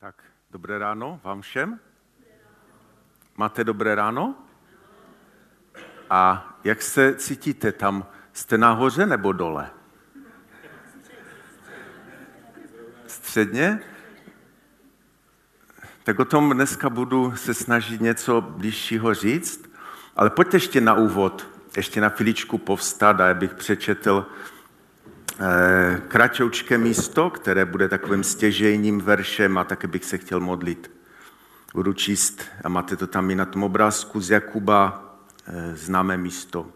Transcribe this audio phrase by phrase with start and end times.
[0.00, 1.80] Tak, dobré ráno vám všem.
[3.36, 4.34] Máte dobré ráno?
[6.10, 8.06] A jak se cítíte tam?
[8.32, 9.70] Jste nahoře nebo dole?
[13.06, 13.80] Středně?
[16.04, 19.70] Tak o tom dneska budu se snažit něco blížšího říct,
[20.16, 21.46] ale pojďte ještě na úvod,
[21.76, 24.26] ještě na chviličku povstat a bych přečetl
[25.40, 30.90] Eh, kratoučké místo, které bude takovým stěžejním veršem a také bych se chtěl modlit.
[31.74, 35.14] Budu číst, a máte to tam i na tom obrázku z Jakuba,
[35.46, 36.66] eh, známé místo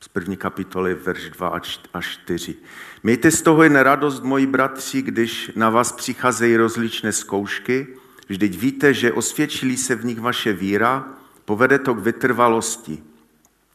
[0.00, 2.54] z první kapitoly, verš 2 až 4.
[3.02, 7.86] Mějte z toho jen radost, moji bratři, když na vás přicházejí rozličné zkoušky,
[8.28, 11.08] vždyť víte, že osvědčili se v nich vaše víra,
[11.44, 13.02] povede to k vytrvalosti.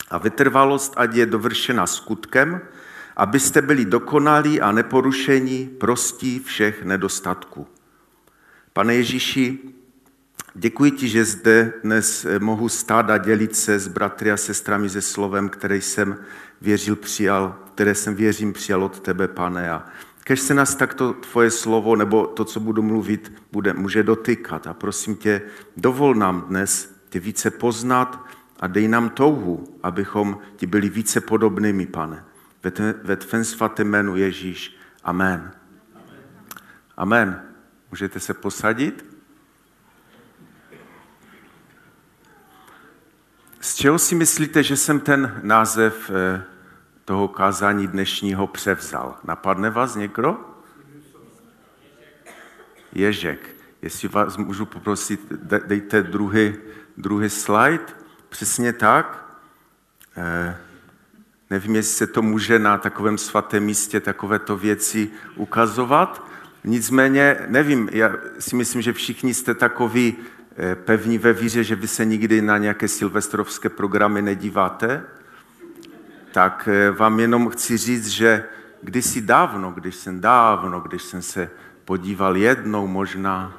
[0.09, 2.61] A vytrvalost, ať je dovršena skutkem,
[3.17, 7.67] abyste byli dokonalí a neporušení, prostí všech nedostatků.
[8.73, 9.59] Pane Ježíši,
[10.55, 15.01] děkuji ti, že zde dnes mohu stát a dělit se s bratry a sestrami se
[15.01, 16.17] slovem, které jsem
[16.61, 19.71] věřil přijal, které jsem věřím přijal od tebe, pane.
[19.71, 19.85] A
[20.23, 24.67] kež se nás takto tvoje slovo nebo to, co budu mluvit, bude, může dotýkat.
[24.67, 25.41] A prosím tě,
[25.77, 28.25] dovol nám dnes tě více poznat
[28.59, 32.23] a dej nám touhu, abychom ti byli více podobnými, pane
[33.03, 34.77] ve tvém svatém jménu Ježíš.
[35.03, 35.51] Amen.
[36.97, 37.43] Amen.
[37.91, 39.17] Můžete se posadit?
[43.59, 46.43] Z čeho si myslíte, že jsem ten název eh,
[47.05, 49.19] toho kázání dnešního převzal?
[49.23, 50.37] Napadne vás někdo?
[52.93, 53.55] Ježek.
[53.81, 55.31] Jestli vás můžu poprosit,
[55.65, 56.53] dejte druhý,
[56.97, 57.85] druhý slide.
[58.29, 59.25] Přesně tak.
[60.17, 60.57] Eh,
[61.49, 66.27] Nevím, jestli se to může na takovém svatém místě takovéto věci ukazovat.
[66.63, 70.15] Nicméně, nevím, já si myslím, že všichni jste takový
[70.57, 75.03] eh, pevní ve víře, že vy se nikdy na nějaké silvestrovské programy nedíváte.
[76.31, 78.43] Tak eh, vám jenom chci říct, že
[78.81, 81.49] kdysi dávno, když jsem dávno, když jsem se
[81.85, 83.57] podíval jednou možná,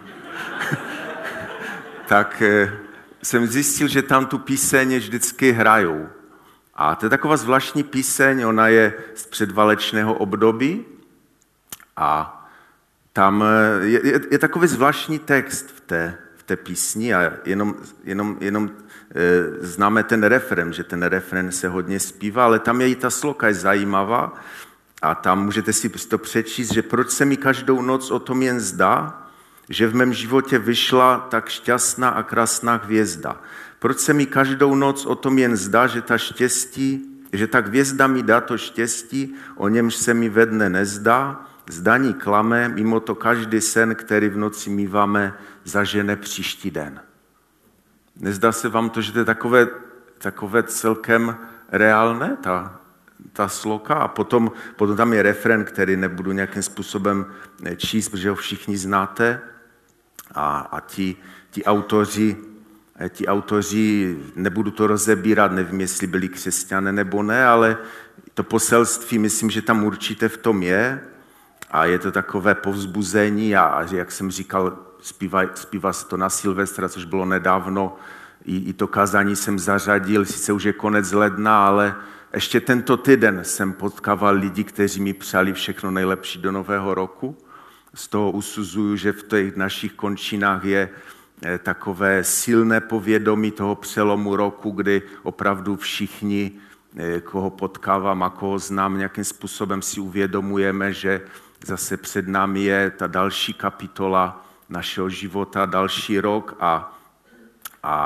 [2.07, 2.73] tak eh,
[3.23, 6.09] jsem zjistil, že tam tu píseň vždycky hrajou.
[6.79, 10.85] A to je taková zvláštní píseň, ona je z předvalečného období
[11.97, 12.35] a
[13.13, 13.45] tam
[13.81, 18.71] je, je, je takový zvláštní text v té, v té písni a jenom, jenom, jenom
[18.71, 23.11] e, známe ten refren, že ten refren se hodně zpívá, ale tam je i ta
[23.11, 24.35] sloka je zajímavá
[25.03, 28.61] a tam můžete si to přečíst, že proč se mi každou noc o tom jen
[28.61, 29.27] zdá,
[29.69, 33.41] že v mém životě vyšla tak šťastná a krásná hvězda.
[33.79, 38.07] Proč se mi každou noc o tom jen zdá, že ta štěstí, že ta hvězda
[38.07, 43.15] mi dá to štěstí, o němž se mi ve dne nezdá, zdaní klame, mimo to
[43.15, 45.35] každý sen, který v noci míváme,
[45.65, 47.01] zažene příští den.
[48.17, 49.69] Nezdá se vám to, že to je takové,
[50.19, 51.37] takové celkem
[51.69, 52.81] reálné, ta,
[53.33, 53.95] ta sloka?
[53.95, 57.27] A potom, potom tam je refren, který nebudu nějakým způsobem
[57.77, 59.41] číst, protože ho všichni znáte.
[60.35, 61.17] A, a ti,
[61.51, 62.48] ti autoři Eh,
[63.09, 67.77] ti autoři, nebudu to rozebírat, nevím, jestli byli křesťané nebo ne, ale
[68.35, 71.01] to poselství, myslím, že tam určitě v tom je.
[71.71, 73.57] A je to takové povzbuzení.
[73.57, 77.97] A, jak jsem říkal, zpívá, zpívá se to na Silvestra, což bylo nedávno,
[78.45, 81.95] i, i to kázání jsem zařadil, sice už je konec ledna, ale
[82.35, 87.37] ještě tento týden jsem potkával lidi, kteří mi přáli všechno nejlepší do nového roku.
[87.95, 91.18] Z toho usuzuju, že v těch našich končinách je Eh,
[91.59, 96.53] takové silné povědomí toho přelomu roku, kdy opravdu všichni,
[96.97, 101.21] eh, koho potkávám a koho znám, nějakým způsobem si uvědomujeme, že
[101.67, 106.99] zase před námi je ta další kapitola našeho života, další rok a,
[107.83, 107.97] a,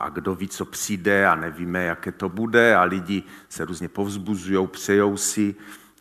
[0.00, 4.66] a kdo ví, co přijde a nevíme, jaké to bude a lidi se různě povzbuzují,
[4.66, 5.54] přejou si.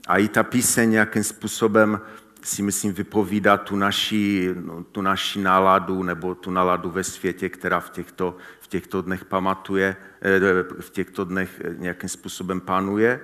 [0.08, 2.02] A i ta píseň nějakým způsobem
[2.44, 7.80] si myslím vypovídá tu naši, no, tu naši náladu nebo tu náladu ve světě, která
[7.80, 10.40] v těchto, v těchto dnech pamatuje, eh,
[10.80, 13.20] v těchto dnech nějakým způsobem panuje.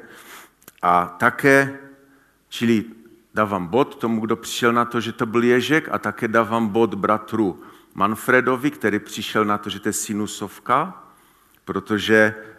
[0.82, 1.78] A také,
[2.50, 2.86] čili
[3.34, 6.94] dávám bod tomu, kdo přišel na to, že to byl Ježek a také dávám bod
[6.94, 7.62] bratru
[7.96, 11.04] Manfredovi, který přišel na to, že to je sinusovka,
[11.66, 12.59] protože Eh,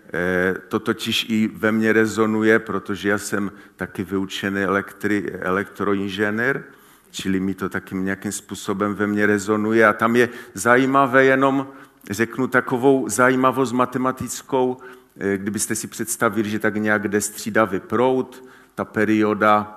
[0.68, 6.62] to totiž i ve mně rezonuje, protože já jsem taky vyučený elektri, elektroinženýr,
[7.10, 9.86] čili mi to taky nějakým způsobem ve mně rezonuje.
[9.86, 11.66] A tam je zajímavé jenom,
[12.10, 14.76] řeknu takovou zajímavost matematickou,
[15.18, 19.76] eh, kdybyste si představili, že tak nějak jde střídavý proud, ta perioda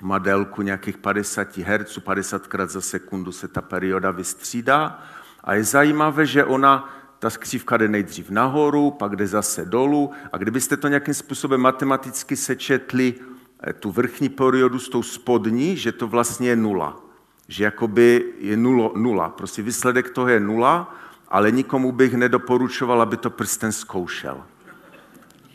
[0.00, 5.02] má délku nějakých 50 Hz, 50 krát za sekundu se ta perioda vystřídá.
[5.44, 10.10] A je zajímavé, že ona, ta skřívka jde nejdřív nahoru, pak jde zase dolů.
[10.32, 13.14] A kdybyste to nějakým způsobem matematicky sečetli,
[13.62, 17.00] eh, tu vrchní periodu s tou spodní, že to vlastně je nula.
[17.48, 19.28] Že jakoby je nulo, nula.
[19.28, 20.94] Prostě výsledek toho je nula,
[21.28, 24.44] ale nikomu bych nedoporučoval, aby to prsten zkoušel.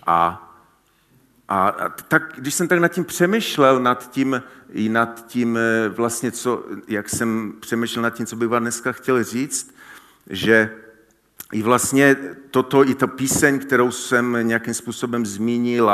[0.08, 0.48] A
[1.54, 6.32] a tak, když jsem tak nad tím přemýšlel, nad tím, i nad tím eh, vlastně,
[6.32, 9.76] co, jak jsem přemýšlel nad tím, co bych vám dneska chtěl říct,
[10.30, 10.70] že
[11.52, 12.16] i vlastně
[12.52, 15.90] toto, i ta píseň, kterou jsem nějakým způsobem zmínil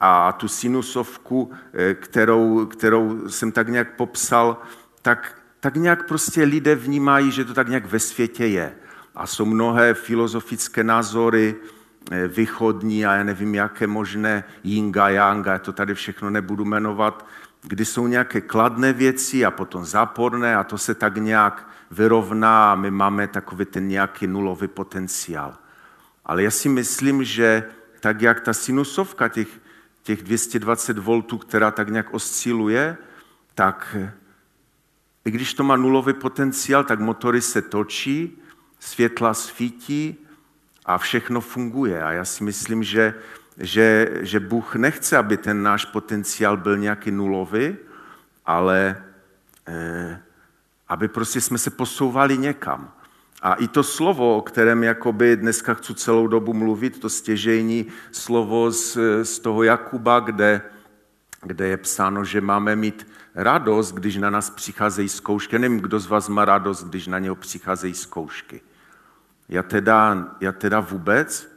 [0.00, 4.62] a, tu sinusovku, eh, kterou, kterou jsem tak nějak popsal,
[5.02, 8.72] tak, tak nějak prostě lidé vnímají, že to tak nějak ve světě je.
[9.14, 11.56] A jsou mnohé filozofické názory,
[12.10, 17.26] Eh, východní a já nevím, jaké možné yinga, yanga, to tady všechno nebudu jmenovat,
[17.62, 22.74] kdy jsou nějaké kladné věci a potom záporné a to se tak nějak vyrovná a
[22.74, 25.54] my máme takový ten nějaký nulový potenciál.
[26.24, 27.64] Ale já si myslím, že
[28.00, 29.48] tak jak ta sinusovka těch,
[30.02, 32.96] těch 220 V, která tak nějak osciluje,
[33.54, 33.96] tak
[35.24, 38.38] i když to má nulový potenciál, tak motory se točí,
[38.78, 40.26] světla svítí
[40.84, 42.02] a všechno funguje.
[42.02, 43.14] A já si myslím, že,
[43.58, 47.76] že, že Bůh nechce, aby ten náš potenciál byl nějaký nulový,
[48.46, 49.02] ale
[49.68, 50.22] eh,
[50.88, 52.92] aby prostě jsme se posouvali někam.
[53.42, 58.70] A i to slovo, o kterém jakoby dneska chci celou dobu mluvit, to stěžejní slovo
[58.70, 60.62] z, z toho Jakuba, kde,
[61.42, 65.58] kde je psáno, že máme mít radost, když na nás přicházejí zkoušky.
[65.58, 68.60] Nevím, kdo z vás má radost, když na něho přicházejí zkoušky.
[69.48, 71.51] Já teda, já teda vůbec.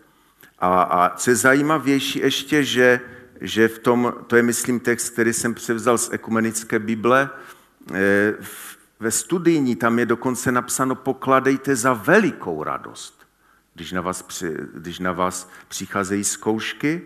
[0.59, 3.01] A, a co je zajímavější ještě, že,
[3.41, 7.29] že v tom, to je myslím text, který jsem převzal z ekumenické Bible,
[7.93, 8.33] eh,
[8.99, 13.27] ve studijní tam je dokonce napsáno pokladejte za velikou radost,
[13.73, 17.01] když na vás, při, když na vás přicházejí zkoušky.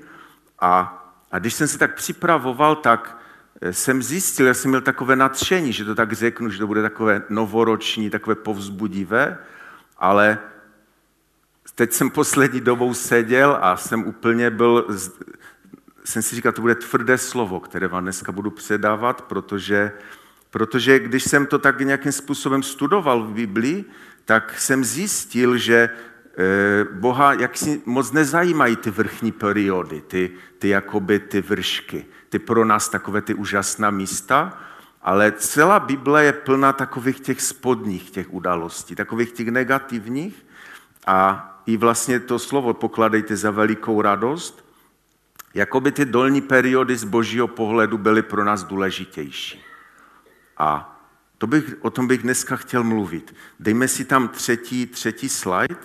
[0.60, 0.96] A,
[1.32, 3.18] a když jsem se tak připravoval, tak
[3.62, 6.82] eh, jsem zjistil, já jsem měl takové nadšení, že to tak řeknu, že to bude
[6.82, 9.38] takové novoroční, takové povzbudivé,
[9.98, 10.40] ale
[11.80, 14.88] teď jsem poslední dobou seděl a jsem úplně byl,
[16.06, 19.92] jsem si říkal, to bude tvrdé slovo, které vám dneska budu předávat, protože,
[20.50, 23.86] protože když jsem to tak nějakým způsobem studoval v Biblii,
[24.26, 30.70] tak jsem zjistil, že eh, Boha jak si moc nezajímají ty vrchní periody, ty, ty
[30.70, 34.60] jakoby ty vršky, ty pro nás takové ty úžasná místa,
[35.02, 40.46] ale celá Bible je plná takových těch spodních těch událostí, takových těch negativních
[41.08, 44.66] a i vlastně to slovo pokladejte za velikou radost,
[45.54, 49.64] jako by ty dolní periody z božího pohledu byly pro nás důležitější.
[50.58, 51.00] A
[51.38, 53.36] to bych, o tom bych dneska chtěl mluvit.
[53.60, 55.76] Dejme si tam třetí, třetí slide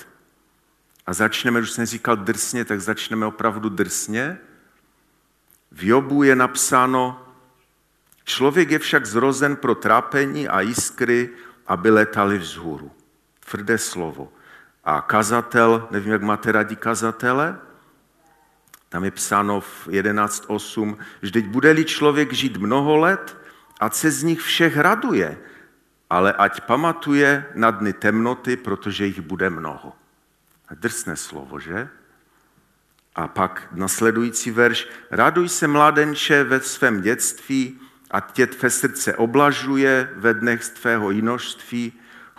[1.06, 4.38] a začneme, už jsem říkal drsně, tak začneme opravdu drsně.
[5.72, 7.28] V Jobu je napsáno,
[8.24, 11.30] člověk je však zrozen pro trápení a jiskry,
[11.66, 12.90] aby letali vzhůru.
[13.50, 14.32] Tvrdé slovo.
[14.84, 17.58] A kazatel, nevím, jak máte rádi kazatele,
[18.88, 23.36] tam je psáno v 11.8, že teď bude-li člověk žít mnoho let,
[23.80, 25.38] a se z nich všech raduje,
[26.10, 29.92] ale ať pamatuje na dny temnoty, protože jich bude mnoho.
[30.70, 31.88] Drsné slovo, že?
[33.14, 34.88] A pak nasledující verš.
[35.10, 37.80] Raduj se, mladenče, ve svém dětství,
[38.10, 41.92] a tě tvé srdce oblažuje ve dnech tvého jinožství,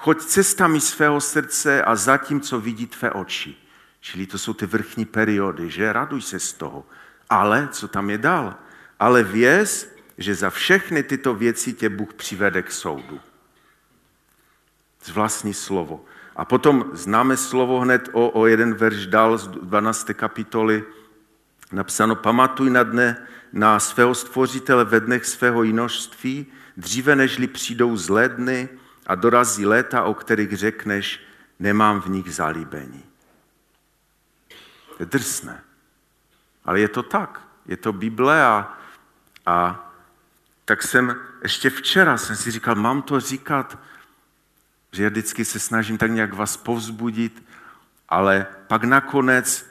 [0.05, 3.55] Choď cestami svého srdce a za tím, co vidí tvé oči.
[4.01, 5.93] Čili to jsou ty vrchní periody, že?
[5.93, 6.85] Raduj se z toho.
[7.29, 8.55] Ale, co tam je dál?
[8.99, 13.19] Ale věz, že za všechny tyto věci tě Bůh přivede k soudu.
[15.01, 16.05] Z vlastní slovo.
[16.35, 20.09] A potom známe slovo hned o, o jeden verš dál z 12.
[20.13, 20.83] kapitoly.
[21.71, 26.45] Napsáno, pamatuj na dne na svého stvořitele ve dnech svého jinožství,
[26.77, 28.69] dříve nežli přijdou zlé dny,
[29.07, 31.19] a dorazí léta, o kterých řekneš,
[31.59, 33.03] nemám v nich zalíbení.
[34.99, 35.63] Je drsné.
[36.65, 37.41] Ale je to tak.
[37.65, 38.77] Je to Bible a,
[39.45, 39.81] a
[40.65, 43.79] tak jsem ještě včera jsem si říkal, mám to říkat,
[44.91, 47.43] že já vždycky se snažím tak nějak vás povzbudit,
[48.09, 49.65] ale pak nakonec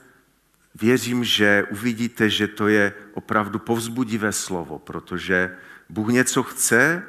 [0.75, 5.57] věřím, že uvidíte, že to je opravdu povzbudivé slovo, protože
[5.89, 7.03] Bůh něco chce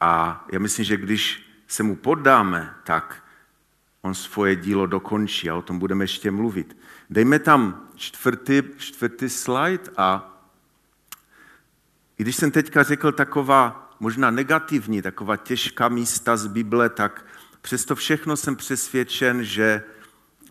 [0.00, 3.24] a já myslím, že když se mu poddáme, tak
[4.02, 6.76] on svoje dílo dokončí a o tom budeme ještě mluvit.
[7.10, 10.26] Dejme tam čtvrtý, čtvrtý slide a
[12.18, 17.26] i když jsem teďka řekl taková možná negativní, taková těžká místa z Bible, tak
[17.60, 19.82] přesto všechno jsem přesvědčen, že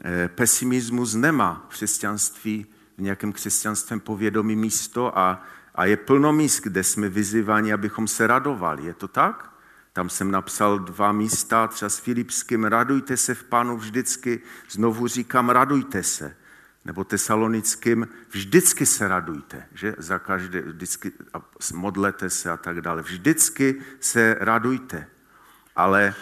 [0.01, 2.65] eh, pesimismus nemá v křesťanství,
[2.98, 5.44] v nějakém křesťanstvém povědomí místo a,
[5.79, 8.86] a je plno míst, kde jsme vyzýváni, abychom se radovali.
[8.86, 9.51] Je to tak?
[9.93, 15.50] Tam jsem napsal dva místa, třeba s Filipským, radujte se v pánu vždycky, znovu říkám,
[15.50, 16.36] radujte se.
[16.86, 21.12] Nebo tesalonickým, vždycky se radujte, že za každé, vždycky
[21.74, 23.01] modlete se a tak dále.
[23.01, 25.07] Vždycky se radujte.
[25.75, 26.15] Ale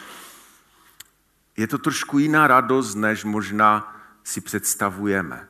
[1.58, 5.48] je to trošku jiná radost, než možná si představujeme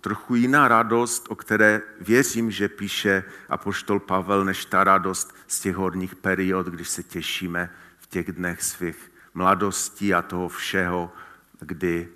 [0.00, 5.76] trochu jiná radost, o které věřím, že píše apoštol Pavel, než ta radost z těch
[5.76, 11.12] horních period, když se těšíme v těch dnech svých mladostí a toho všeho,
[11.60, 12.08] kdy,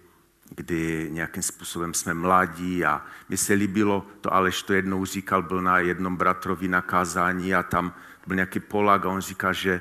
[0.55, 2.85] kdy nějakým způsobem jsme mladí.
[2.85, 7.63] A mi se líbilo, to Aleš to jednou říkal, byl na jednom bratrovi nakázání a
[7.63, 7.95] tam
[8.27, 9.81] byl nějaký Polak a on říká, že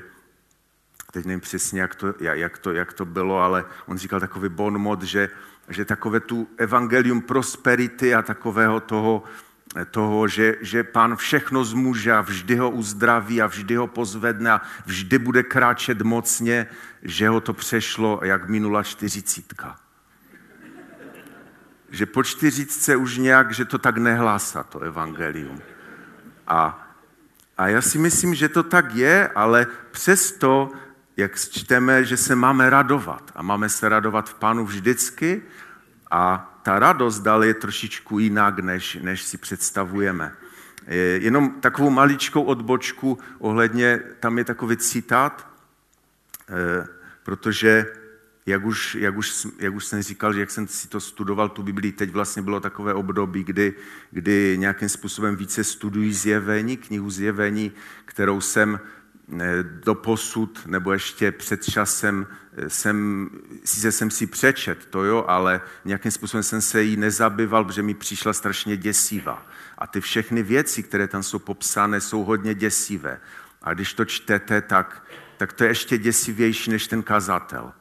[1.12, 4.78] teď nevím přesně, jak to, jak to, jak to bylo, ale on říkal takový bon
[4.78, 5.28] mod, že
[5.70, 9.22] že takové tu evangelium prosperity a takového toho,
[9.90, 14.60] toho že, že pán všechno zmůže a vždy ho uzdraví a vždy ho pozvedne a
[14.86, 16.66] vždy bude kráčet mocně,
[17.02, 19.76] že ho to přešlo jak minula čtyřicítka.
[21.90, 25.62] Že po čtyřictce už nějak, že to tak nehlásá, to evangelium.
[26.46, 26.88] A,
[27.58, 30.70] a já si myslím, že to tak je, ale přesto
[31.16, 33.32] jak čteme, že se máme radovat.
[33.34, 35.42] A máme se radovat v Pánu vždycky
[36.10, 40.32] a ta radost dál je trošičku jinak, než, než si představujeme.
[41.20, 45.48] Jenom takovou maličkou odbočku ohledně, tam je takový citát,
[46.48, 46.86] eh,
[47.22, 47.86] protože
[48.46, 51.62] jak už, jak, už, jak už jsem říkal, že jak jsem si to studoval, tu
[51.62, 53.74] Biblii, teď vlastně bylo takové období, kdy,
[54.10, 57.72] kdy nějakým způsobem více studují zjevení, knihu zjevení,
[58.04, 58.80] kterou jsem
[59.62, 63.30] do posud, nebo ještě před časem eh, jsem,
[63.64, 67.94] sice jsem si přečet to, jo, ale nějakým způsobem jsem se jí nezabýval, protože mi
[67.94, 69.46] přišla strašně děsivá.
[69.78, 73.20] A ty všechny věci, které tam jsou popsané, jsou hodně děsivé.
[73.62, 75.02] A když to čtete, tak,
[75.36, 77.72] tak to je ještě děsivější než ten kazatel.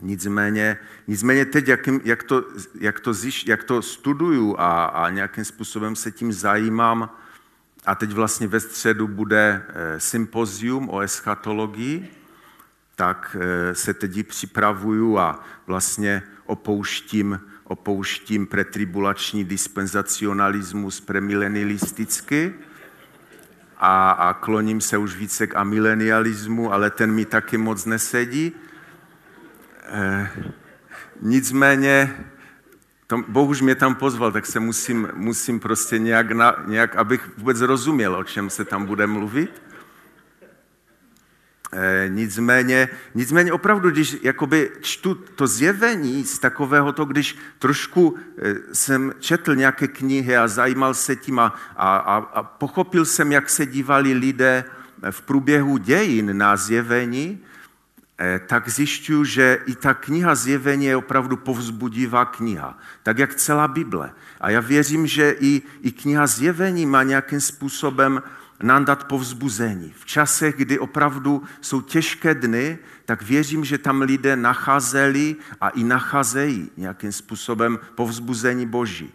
[0.00, 2.44] Nicméně, nicméně teď, jak, jak, to,
[2.80, 3.12] jak, to,
[3.46, 7.10] jak to studuju a, a nějakým způsobem se tím zajímám,
[7.86, 12.08] a teď vlastně ve středu bude eh, sympozium o eschatologii,
[12.96, 22.54] tak eh, se teď připravuju a vlastně opouštím, opouštím pretribulační dispenzacionalismus premilenialisticky
[23.80, 28.52] a, a kloním se už více k amilenialismu, ale ten mi taky moc nesedí.
[29.82, 30.30] E,
[31.20, 32.24] nicméně
[33.10, 37.30] to, Bůh už mě tam pozval, tak se musím, musím prostě nějak, na, nějak, abych
[37.38, 39.62] vůbec rozuměl, o čem se tam bude mluvit.
[41.72, 48.74] E, nicméně, nicméně opravdu, když jakoby čtu to zjevení z takového to, když trošku e,
[48.74, 53.66] jsem četl nějaké knihy a zajímal se tím a, a, a pochopil jsem, jak se
[53.66, 54.64] dívali lidé
[55.10, 57.42] v průběhu dějin na zjevení,
[58.46, 64.12] tak zjišťuju, že i ta kniha zjevení je opravdu povzbudivá kniha, tak jak celá Bible.
[64.40, 68.22] A já věřím, že i, i kniha zjevení má nějakým způsobem
[68.62, 69.94] nám dát povzbuzení.
[69.96, 75.84] V časech, kdy opravdu jsou těžké dny, tak věřím, že tam lidé nacházeli a i
[75.84, 79.12] nacházejí nějakým způsobem povzbuzení Boží.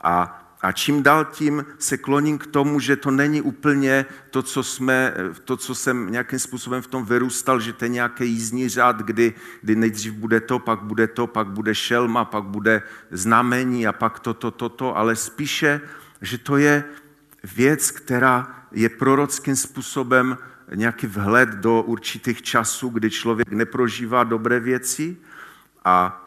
[0.00, 4.62] A a čím dál tím se kloním k tomu, že to není úplně to, co,
[4.62, 8.96] jsme, to, co jsem nějakým způsobem v tom vyrůstal, že to je nějaký jízdní řád,
[8.96, 13.92] kdy, kdy nejdřív bude to, pak bude to, pak bude šelma, pak bude znamení a
[13.92, 15.80] pak to, to, to, to, ale spíše,
[16.20, 16.84] že to je
[17.56, 20.38] věc, která je prorockým způsobem
[20.74, 25.16] nějaký vhled do určitých časů, kdy člověk neprožívá dobré věci
[25.84, 26.23] a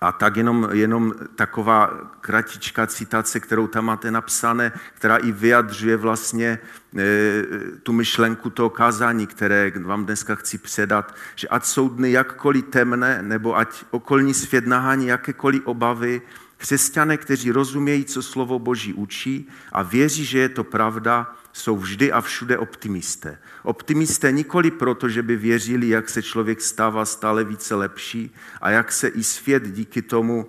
[0.00, 6.58] a tak jenom, jenom taková kratičká citace, kterou tam máte napsané, která i vyjadřuje vlastně
[6.98, 7.42] e,
[7.82, 13.22] tu myšlenku toho kázání, které vám dneska chci předat, že ať jsou dny jakkoliv temné,
[13.22, 16.22] nebo ať okolní svět nahání jakékoliv obavy,
[16.64, 22.12] křesťané, kteří rozumějí, co slovo Boží učí a věří, že je to pravda, jsou vždy
[22.12, 23.38] a všude optimisté.
[23.62, 28.92] Optimisté nikoli proto, že by věřili, jak se člověk stává stále více lepší a jak
[28.92, 30.48] se i svět díky tomu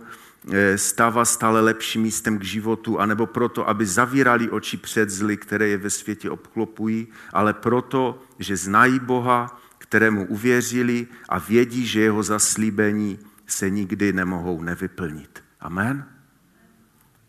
[0.52, 5.68] eh, stává stále lepším místem k životu, anebo proto, aby zavírali oči před zly, které
[5.68, 12.24] je ve světě obklopují, ale proto, že znají Boha, kterému uvěřili a vědí, že jeho
[12.24, 15.45] zaslíbení se nikdy nemohou nevyplnit.
[15.66, 16.06] Amen?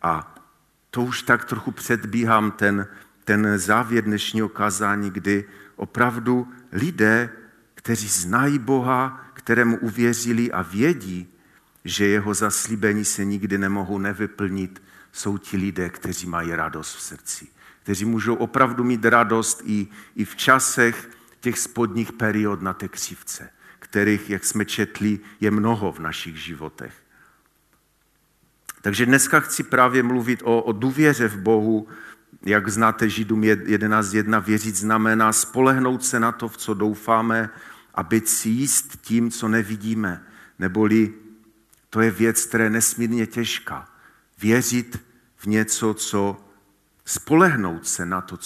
[0.01, 0.35] A
[0.89, 2.87] to už tak trochu předbíhám ten
[3.27, 7.29] ten závěr dnešního kázání, kdy opravdu lidé,
[7.75, 11.27] kteří znají Boha, kterému uvěřili a vědí,
[11.85, 17.47] že jeho zaslíbení se nikdy nemohou nevyplnit, jsou ti lidé, kteří mají radost v srdci.
[17.83, 23.49] Kteří můžou opravdu mít radost i, i v časech těch spodních period na té křivce,
[23.79, 26.93] kterých, jak jsme četli, je mnoho v našich životech.
[28.87, 31.87] Takže dneska chci právě mluvit o, o důvěře v Bohu,
[32.41, 37.49] jak znáte Židům 11.1, věřit znamená spolehnout se na to, v co doufáme
[37.95, 40.23] a být si jíst tím, co nevidíme.
[40.59, 41.13] Neboli
[41.89, 43.87] to je věc, která je nesmírně těžká.
[44.39, 45.03] Věřit
[45.35, 46.37] v něco, co
[47.05, 48.37] spolehnout se na to,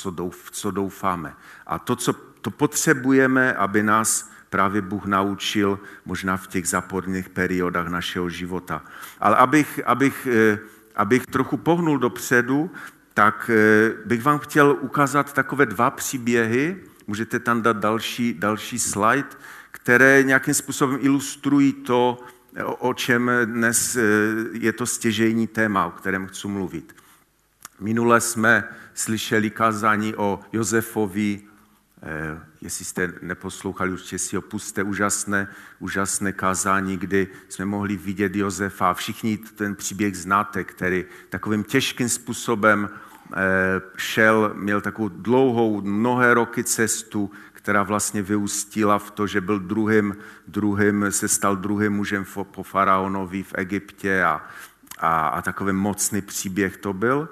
[0.51, 1.33] co doufáme.
[1.65, 7.88] A to, co to potřebujeme, aby nás právě Bůh naučil možná v těch záporných periodách
[7.88, 8.84] našeho života.
[9.20, 10.60] Ale abych, abych, eh,
[10.96, 12.72] abych trochu pohnul dopředu,
[13.13, 19.31] tak eh, bych vám chtěl ukázat takové dva příběhy, můžete tam dát další, další slide,
[19.72, 22.20] které nějakým způsobem ilustrují to,
[22.79, 24.01] o čem dnes eh,
[24.51, 26.96] je to stěžejní téma, o kterém chci mluvit.
[27.79, 31.50] Minule jsme slyšeli kázání o Josefovi,
[32.62, 35.48] jestli jste neposlouchali, určitě si ho puste, úžasné,
[35.79, 38.93] úžasné kázání, kdy jsme mohli vidět Josefa.
[38.93, 43.38] Všichni ten příběh znáte, který takovým těžkým způsobem eh,
[43.98, 50.17] šel, měl takovou dlouhou, mnohé roky cestu, která vlastně vyústila v to, že byl druhým,
[50.48, 54.41] druhým se stal druhým mužem po faraonovi v Egyptě a,
[54.98, 57.29] a, a takový mocný příběh to byl.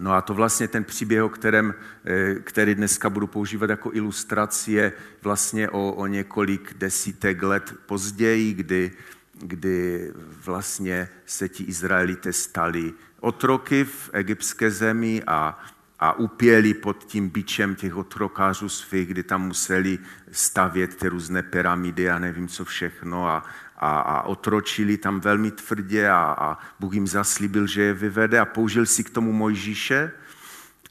[0.00, 4.72] No a to vlastně ten příběh, o kterém, eh, který dneska budu používat jako ilustraci,
[4.72, 4.92] je
[5.22, 8.92] vlastně o, o několik desítek let později, kdy,
[9.34, 10.12] kdy
[10.44, 15.64] vlastně se ti Izraelité stali otroky v egyptské zemi a,
[15.98, 19.98] a upěli pod tím bičem těch otrokářů svých, kdy tam museli
[20.32, 23.44] stavět ty různé pyramidy a nevím co všechno a,
[23.80, 28.44] a, a otročili tam velmi tvrdě a, a Bůh jim zaslíbil, že je vyvede a
[28.44, 30.12] použil si k tomu Mojžíše.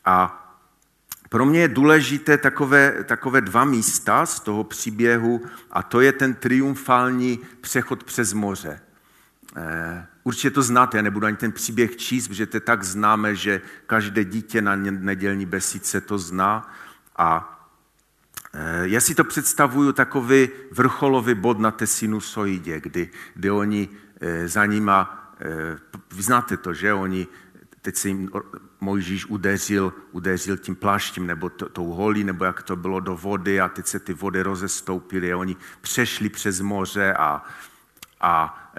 [0.05, 0.45] A
[1.29, 6.33] pro mě je důležité takové, takové dva místa z toho příběhu a to je ten
[6.33, 8.81] triumfální přechod přes moře.
[9.55, 13.61] Eh, určitě to znáte, já nebudu ani ten příběh číst, protože to tak známe, že
[13.87, 16.73] každé dítě na nedělní besídce to zná.
[17.17, 17.58] A
[18.83, 23.89] já si to představuju takový vrcholový bod na té sinusoidě, kdy, kdy oni
[24.21, 25.77] eh, za nima, eh,
[26.15, 27.27] vy znáte to, že oni,
[27.81, 28.29] teď se jim
[28.81, 33.69] Mojžíš udeřil, udeřil tím pláštím nebo tou holí, nebo jak to bylo do vody a
[33.69, 37.45] teď se ty vody rozestoupily a oni přešli přes moře a,
[38.21, 38.71] a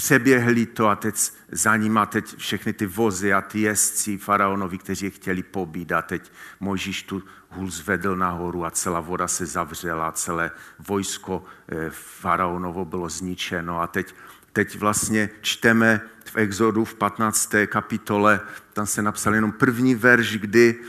[0.00, 5.04] přeběhli to a teď za nima teď všechny ty vozy a ty jezdci faraonovi, kteří
[5.04, 10.12] je chtěli pobít a teď Mojžíš tu hůl zvedl nahoru a celá voda se zavřela,
[10.12, 14.14] celé vojsko eh, faraonovo bylo zničeno a teď,
[14.52, 17.54] teď vlastně čteme v Exodu v 15.
[17.66, 18.40] kapitole,
[18.72, 20.80] tam se napsal jenom první verš, kdy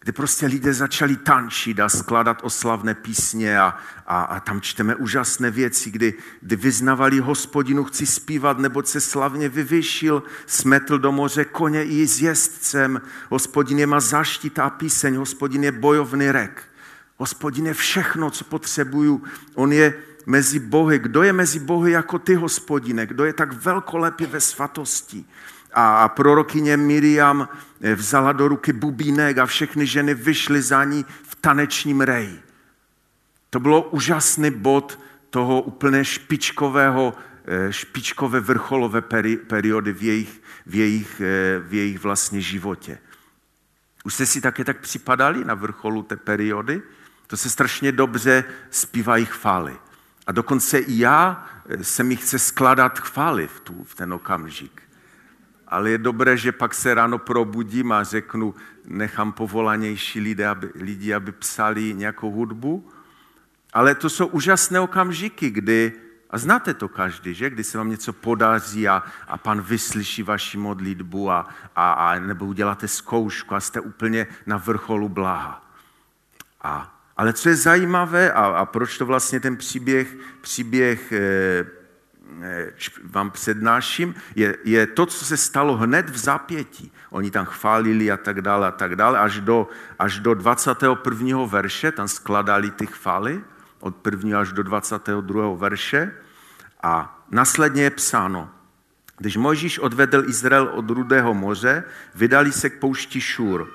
[0.00, 5.50] kdy prostě lidé začali tančit a skládat oslavné písně a, a, a tam čteme úžasné
[5.50, 11.84] věci, kdy, kdy vyznavali hospodinu, chci zpívat, neboť se slavně vyvyšil, smetl do moře koně
[11.84, 16.62] i s jezdcem, hospodin je má zaštita píseň, hospodin je bojovný rek,
[17.16, 19.22] hospodin je všechno, co potřebuju,
[19.54, 19.94] on je
[20.26, 20.98] mezi bohy.
[20.98, 23.06] Kdo je mezi bohy jako ty, hospodine?
[23.06, 25.24] Kdo je tak velkolepý ve svatosti?
[25.74, 27.48] A prorokyně Miriam
[27.80, 32.40] eh, vzala do ruky bubínek a všechny ženy vyšly za ní v tanečním reji.
[33.50, 39.00] To bylo úžasný bod toho úplně špičkového, eh, špičkové vrcholové
[39.46, 42.98] periody v jejich, v jejich, eh, v jejich vlastně životě.
[44.04, 46.82] Už jste si také tak připadali na vrcholu té periody?
[47.26, 49.76] To se strašně dobře zpívají chvály.
[50.26, 51.46] A dokonce i já
[51.82, 54.89] se mi chce skládat chvály v, tu, v ten okamžik
[55.70, 58.54] ale je dobré, že pak se ráno probudím a řeknu,
[58.86, 62.90] nechám povolanější lidi, aby, lidi, aby psali nějakou hudbu.
[63.72, 65.92] Ale to jsou úžasné okamžiky, kdy,
[66.30, 67.50] a znáte to každý, že?
[67.50, 72.46] Kdy se vám něco podaří a, a pan vyslyší vaši modlitbu a, a, a nebo
[72.46, 75.64] uděláte zkoušku a jste úplně na vrcholu blaha.
[76.62, 81.79] A, ale co je zajímavé a, a proč to vlastně ten příběh, příběh eh,
[83.04, 86.92] vám přednáším, je, je to, co se stalo hned v zápětí.
[87.10, 91.44] Oni tam chválili a tak dále a tak dále, až do, až do 21.
[91.44, 93.40] verše, tam skladali ty chvály,
[93.80, 94.40] od 1.
[94.40, 95.54] až do 22.
[95.54, 96.12] verše.
[96.82, 98.50] A následně je psáno,
[99.18, 103.68] když Mojžíš odvedl Izrael od Rudého moře, vydali se k poušti Šur.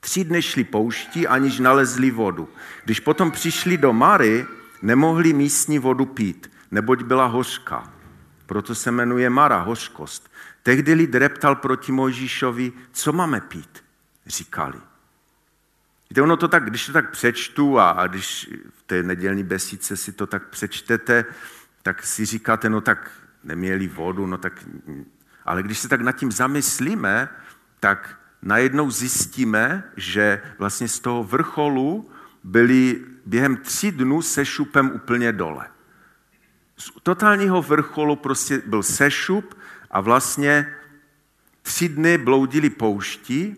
[0.00, 2.48] Tři dny šli pouští, aniž nalezli vodu.
[2.84, 4.46] Když potom přišli do Mary,
[4.82, 7.92] nemohli místní vodu pít, neboť byla hořká.
[8.46, 10.32] Proto se jmenuje Mara, hořkost.
[10.62, 13.84] Tehdy lid reptal proti Mojžíšovi, co máme pít?
[14.26, 14.78] Říkali.
[16.10, 19.96] Víte, ono to tak, když to tak přečtu a, a když v té nedělní besíce
[19.96, 21.24] si to tak přečtete,
[21.82, 23.10] tak si říkáte, no tak
[23.44, 24.64] neměli vodu, no tak...
[25.44, 27.28] Ale když se tak nad tím zamyslíme,
[27.80, 32.10] tak najednou zjistíme, že vlastně z toho vrcholu
[32.44, 35.66] byli během tři dnů se šupem úplně dole.
[36.76, 39.58] Z totálního vrcholu prostě byl sešup
[39.90, 40.74] a vlastně
[41.62, 43.56] tři dny bloudili poušti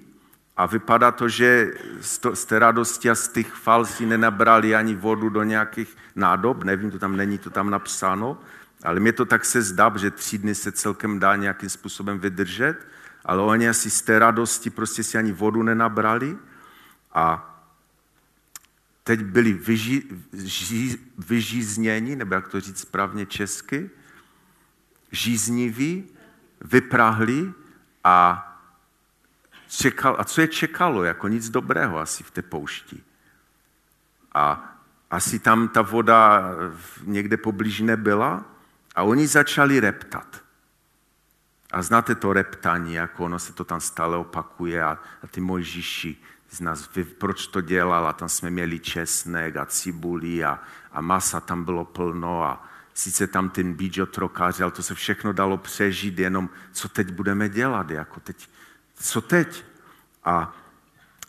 [0.56, 1.72] a vypadá to, že
[2.34, 6.90] z té radosti a z těch fal si nenabrali ani vodu do nějakých nádob, nevím,
[6.90, 8.38] to tam není to tam napsáno,
[8.84, 12.86] ale mě to tak se zdá, že tři dny se celkem dá nějakým způsobem vydržet,
[13.24, 16.36] ale oni asi z té radosti prostě si ani vodu nenabrali
[17.12, 17.53] a
[19.04, 23.90] teď byli vyži, ži, vyžízněni, nebo jak to říct správně česky,
[25.12, 26.04] žízniví,
[26.60, 27.52] vyprahli
[28.04, 28.40] a
[29.68, 33.02] čekal, a co je čekalo, jako nic dobrého asi v té poušti.
[34.34, 34.70] A
[35.10, 36.50] asi tam ta voda
[37.02, 38.44] někde poblíž nebyla
[38.94, 40.44] a oni začali reptat.
[41.70, 46.16] A znáte to reptání, jako ono se to tam stále opakuje a, a ty Mojžíši
[46.54, 50.60] z nás, proč to dělal a tam jsme měli česnek a cibuli a,
[50.92, 55.32] a masa tam bylo plno a sice tam ten bíč trokář, ale to se všechno
[55.32, 58.48] dalo přežít, jenom co teď budeme dělat, jako teď,
[58.94, 59.64] co teď?
[60.24, 60.54] A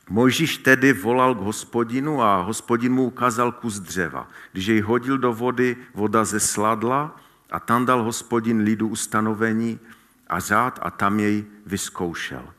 [0.10, 4.30] Mojžíš tedy volal k hospodinu a hospodin mu ukázal kus dřeva.
[4.52, 7.16] Když jej hodil do vody, voda zesladla
[7.52, 9.80] a tam dal hospodin lidu ustanovení
[10.28, 12.54] a řád a tam jej vyzkoušel.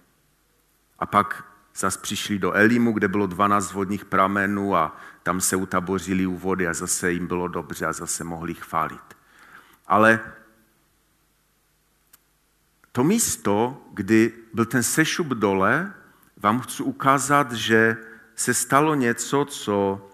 [0.99, 1.45] A pak
[1.77, 6.69] zas přišli do Elimu, kde bylo 12 vodních pramenů a tam se utabořili u vody
[6.69, 9.17] a zase jim bylo dobře a zase mohli chválit.
[9.87, 10.21] Ale
[12.93, 15.93] to místo, kdy byl ten sešup dole,
[16.37, 17.97] vám chci ukázat, že
[18.35, 20.09] se stalo něco, co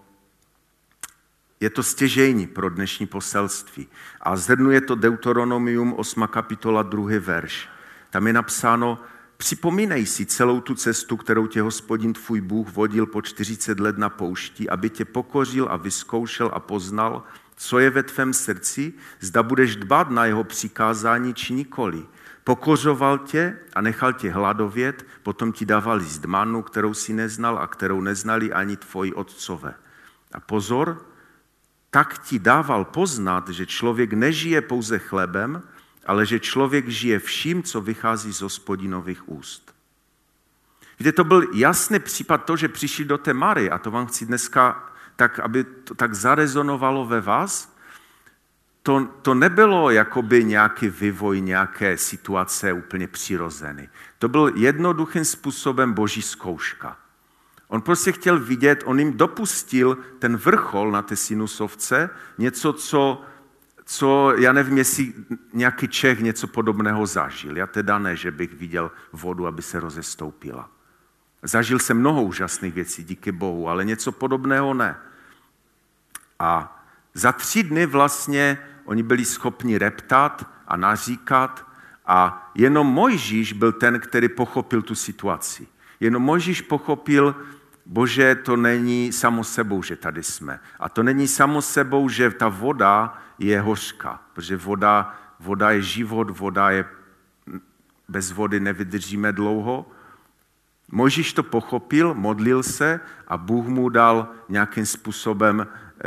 [1.59, 3.87] je to stěžejní pro dnešní poselství.
[4.21, 6.27] A zhrnuje to Deuteronomium 8.
[6.27, 7.19] kapitola 2.
[7.19, 7.69] verš.
[8.09, 8.99] Tam je napsáno,
[9.43, 14.09] připomínej si celou tu cestu, kterou tě hospodin tvůj Bůh vodil po 40 let na
[14.09, 17.23] poušti, aby tě pokořil a vyzkoušel a poznal,
[17.55, 22.05] co je ve tvém srdci, zda budeš dbat na jeho přikázání či nikoli.
[22.43, 27.67] Pokořoval tě a nechal tě hladovět, potom ti dával jíst manu, kterou si neznal a
[27.67, 29.73] kterou neznali ani tvoji otcové.
[30.31, 31.05] A pozor,
[31.91, 35.61] tak ti dával poznat, že člověk nežije pouze chlebem,
[36.05, 39.73] ale že člověk žije vším, co vychází z hospodinových úst.
[40.99, 44.25] Víte, to byl jasný případ to, že přišli do té Mary a to vám chci
[44.25, 47.75] dneska tak, aby to tak zarezonovalo ve vás.
[48.83, 53.89] To, to nebylo jakoby nějaký vývoj nějaké situace úplně přirozený.
[54.19, 56.97] To byl jednoduchým způsobem boží zkouška.
[57.67, 63.21] On prostě chtěl vidět, on jim dopustil ten vrchol na té sinusovce, něco, co,
[63.93, 65.13] co já nevím, jestli
[65.53, 67.57] nějaký Čech něco podobného zažil.
[67.57, 70.69] Já teda ne, že bych viděl vodu, aby se rozestoupila.
[71.43, 74.95] Zažil jsem mnoho úžasných věcí, díky Bohu, ale něco podobného ne.
[76.39, 76.81] A
[77.13, 81.67] za tři dny vlastně oni byli schopni reptat a naříkat
[82.05, 85.67] a jenom Mojžíš byl ten, který pochopil tu situaci.
[85.99, 87.35] Jenom Mojžíš pochopil,
[87.85, 90.59] Bože, to není samo sebou, že tady jsme.
[90.79, 96.39] A to není samo sebou, že ta voda je hořká, protože voda, voda je život,
[96.39, 96.85] voda je,
[98.09, 99.91] bez vody nevydržíme dlouho.
[100.91, 106.03] Možíš to pochopil, modlil se a Bůh mu dal nějakým způsobem eh,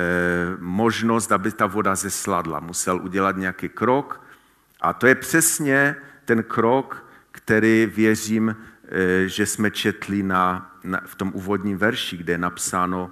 [0.59, 2.61] možnost, aby ta voda zesladla.
[2.61, 4.23] Musel udělat nějaký krok
[4.81, 11.15] a to je přesně ten krok, který věřím, eh, že jsme četli na, na, v
[11.15, 13.11] tom úvodním verši, kde je napsáno,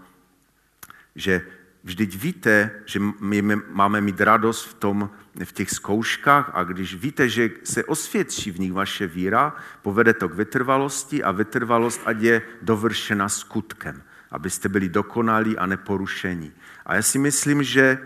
[1.15, 1.43] že
[1.85, 5.11] vždyť víte, že my máme mít radost v, tom,
[5.45, 10.29] v těch zkouškách a když víte, že se osvědčí v nich vaše víra, povede to
[10.29, 16.53] k vytrvalosti a vytrvalost ať je dovršena skutkem, abyste byli dokonalí a neporušení.
[16.87, 17.99] A já si myslím, že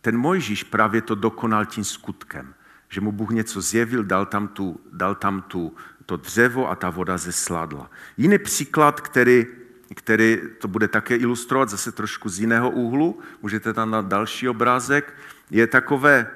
[0.00, 2.54] ten Mojžíš právě to dokonal tím skutkem,
[2.88, 6.90] že mu Bůh něco zjevil, dal tam, tu, dal tam tu, to dřevo a ta
[6.90, 7.90] voda zesladla.
[8.16, 9.46] Jiný příklad, který
[9.94, 15.14] který to bude také ilustrovat zase trošku z jiného úhlu, můžete tam na další obrázek,
[15.50, 16.26] je takové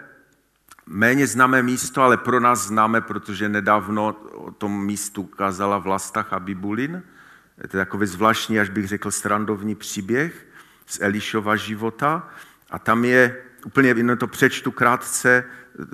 [0.87, 6.41] méně známé místo, ale pro nás známe, protože nedávno o tom místu kázala Vlastach a
[6.41, 7.03] Bibulin.
[7.57, 10.47] to je takový zvláštní, až bych řekl, strandovní příběh
[10.87, 12.29] z Elišova života.
[12.71, 15.45] A tam je, úplně jenom to přečtu krátce,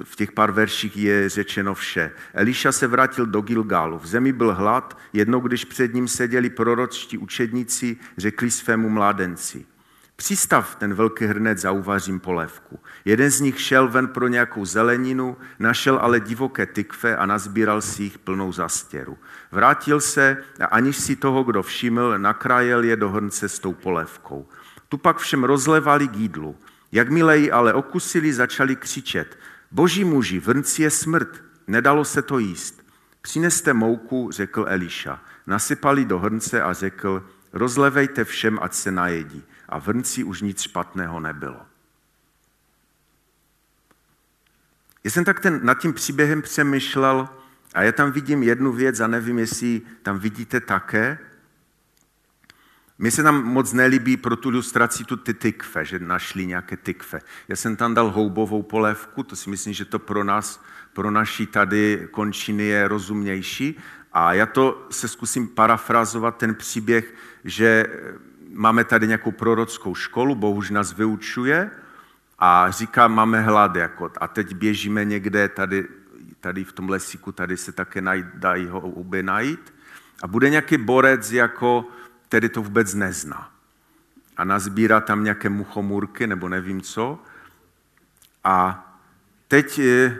[0.05, 2.11] v těch pár verších je řečeno vše.
[2.35, 3.99] Eliša se vrátil do Gilgálu.
[3.99, 9.67] V zemi byl hlad, jednou když před ním seděli proročtí učedníci, řekli svému mládenci.
[10.17, 12.81] Přistav ten velký hrnec za uvařím polévku.
[13.05, 18.03] Jeden z nich šel ven pro nějakou zeleninu, našel ale divoké tykve a nazbíral si
[18.03, 19.19] jich plnou zastěru.
[19.53, 24.49] Vrátil se a aniž si toho, kdo všiml, nakrájel je do hrnce s tou polévkou.
[24.89, 26.57] Tu pak všem rozlevali k jídlu.
[26.95, 29.39] Jakmile ji ale okusili, začali křičet.
[29.71, 32.87] Boží muži, v hrnci je smrt, nedalo se to jíst.
[33.23, 35.23] Přineste mouku, řekl Eliša.
[35.47, 39.43] Nasypali do hrnce a řekl, rozlevejte všem, ať se najedí.
[39.69, 41.61] A v hrnci už nic špatného nebylo.
[45.05, 47.29] Já jsem tak ten, nad tím příběhem přemýšlel
[47.75, 51.19] a já tam vidím jednu věc a nevím, jestli tam vidíte také.
[52.99, 57.21] Mně se tam moc nelíbí pro tu ilustraci tu ty tykve, že našli nějaké tykve.
[57.49, 61.47] Já jsem tam dal houbovou polévku, to si myslím, že to pro nás, pro naší
[61.47, 63.79] tady končiny je rozumnější.
[64.13, 67.87] A já to se zkusím parafrazovat ten příběh, že
[68.53, 71.71] máme tady nějakou prorockou školu, Bůh už nás vyučuje
[72.39, 73.77] a říká, máme hlad.
[73.77, 75.89] Jako, a teď běžíme někde tady,
[76.41, 79.75] tady v tom lesíku, tady se také najít, dají ho najít.
[80.23, 81.89] A bude nějaký borec, jako,
[82.35, 83.51] který to vůbec nezná.
[84.37, 87.23] A nazbírá tam nějaké muchomurky nebo nevím co.
[88.45, 88.87] A
[89.49, 90.17] teď eh,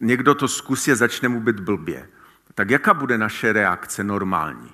[0.00, 2.08] někdo to zkusí a začne mu být blbě.
[2.54, 4.72] Tak jaká bude naše reakce normální?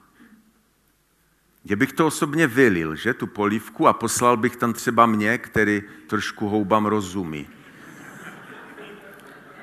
[1.64, 5.82] Že bych to osobně vylil, že, tu polívku a poslal bych tam třeba mě, který
[6.06, 7.48] trošku houbám rozumí.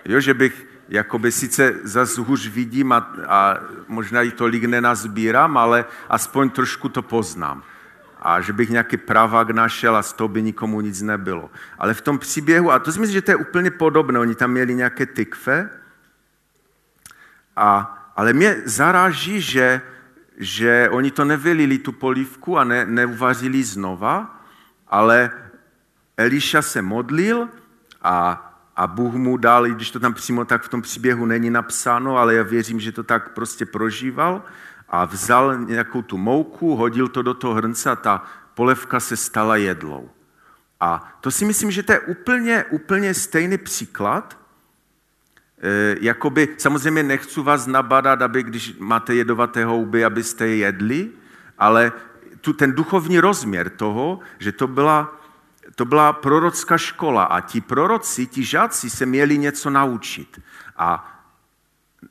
[0.05, 5.85] Jo, že bych, jakoby sice zase hůř vidím a, a možná i tolik nenazbírám, ale
[6.09, 7.63] aspoň trošku to poznám.
[8.21, 11.49] A že bych nějaký pravák našel a z toho by nikomu nic nebylo.
[11.77, 14.51] Ale v tom příběhu, a to si myslím, že to je úplně podobné, oni tam
[14.51, 15.69] měli nějaké tykve,
[17.55, 19.81] a, ale mě zaráží, že
[20.39, 24.41] že oni to nevylili tu polívku a ne, neuvařili znova,
[24.87, 25.31] ale
[26.17, 27.49] Eliša se modlil
[28.01, 28.48] a,
[28.79, 32.17] a Bůh mu dal, i když to tam přímo tak v tom příběhu není napsáno,
[32.17, 34.41] ale já věřím, že to tak prostě prožíval
[34.89, 39.55] a vzal nějakou tu mouku, hodil to do toho hrnce a ta polevka se stala
[39.55, 40.09] jedlou.
[40.79, 44.39] A to si myslím, že to je úplně, úplně stejný příklad,
[45.61, 51.09] Eh, jakoby, samozřejmě nechci vás nabadat, aby když máte jedovaté houby, abyste je jedli,
[51.57, 51.91] ale
[52.41, 55.18] tu, ten duchovní rozměr toho, že to byla,
[55.75, 60.41] to byla prorocká škola a ti proroci, ti žáci se měli něco naučit.
[60.77, 61.15] A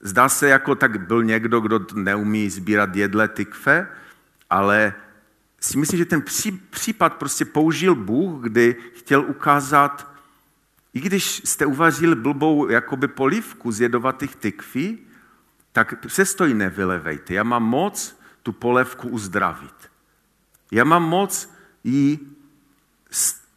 [0.00, 3.88] zdá se, jako tak byl někdo, kdo neumí sbírat jedle tykve,
[4.50, 4.94] ale
[5.60, 6.22] si myslím, že ten
[6.70, 10.08] případ prostě použil Bůh, kdy chtěl ukázat
[10.94, 14.98] i když jste uvařili blbou jakoby polívku z jedovatých tykví,
[15.72, 17.34] tak přesto ji nevylevejte.
[17.34, 19.90] Já mám moc tu polévku uzdravit.
[20.72, 22.18] Já mám moc ji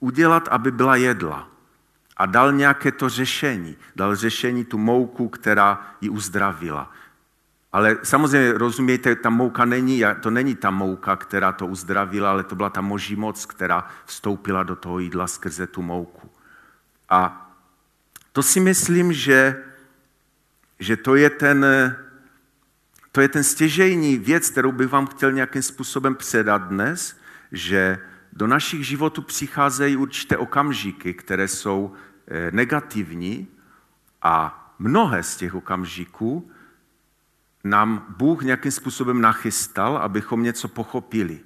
[0.02, 1.48] udělat, aby byla jedla.
[2.18, 3.78] A dal nějaké to řešení.
[3.96, 6.92] Dal řešení tu mouku, která ji uzdravila.
[7.72, 12.56] Ale samozřejmě rozumějte, ta mouka není, to není ta mouka, která to uzdravila, ale to
[12.56, 16.30] byla ta moží moc, která vstoupila do toho jídla skrze tu mouku.
[17.10, 17.52] A
[18.32, 19.64] to si myslím, že,
[20.80, 21.66] že to, je ten,
[23.12, 27.18] to je ten stěžejní věc, kterou bych vám chtěl nějakým způsobem předat dnes,
[27.52, 28.00] že
[28.34, 31.94] do našich životů přicházejí určité okamžiky, které jsou
[32.28, 33.48] eh, negativní
[34.22, 36.52] a mnohé z těch okamžiků
[37.64, 41.40] nám Bůh nějakým způsobem nachystal, abychom něco pochopili.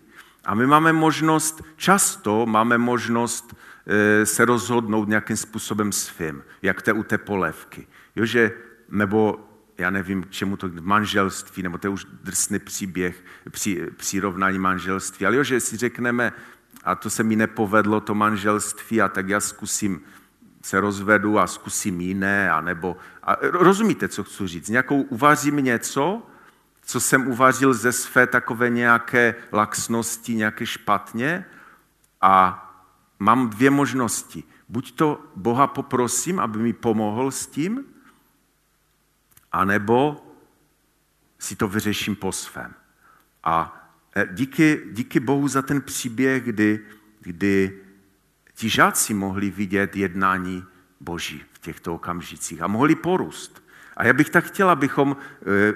[0.46, 3.56] A my máme možnost, často máme možnost
[3.88, 7.88] Eh, se rozhodnout nějakým způsobem svým, jak to u té polévky.
[8.16, 8.52] Jo, že,
[8.90, 14.60] nebo já nevím, k čemu to manželství, nebo to je už drsný příběh, při, přirovnání
[14.60, 16.34] manželství, ale jo, že si řekneme,
[16.86, 20.02] a to se mi nepovedlo, to manželství, a tak já zkusím
[20.62, 26.24] se rozvedu a zkusím jiné, a nebo, a rozumíte, co chci říct, nějakou uvařím něco,
[26.82, 31.46] co jsem uvařil ze své takové nějaké laxnosti, nějaké špatně
[32.22, 32.62] a
[33.20, 34.44] mám dvě možnosti.
[34.70, 37.86] Buď to Boha poprosím, aby mi pomohl s tím,
[39.52, 40.26] anebo
[41.40, 42.74] si to vyřeším po svém.
[43.44, 43.85] A
[44.32, 46.80] díky, díky Bohu za ten příběh, kdy,
[47.22, 47.80] kdy
[48.54, 50.64] ti žáci mohli vidět jednání
[51.00, 53.64] Boží v těchto okamžicích a mohli porůst.
[53.98, 55.74] A já bych tak chtěla, abychom e,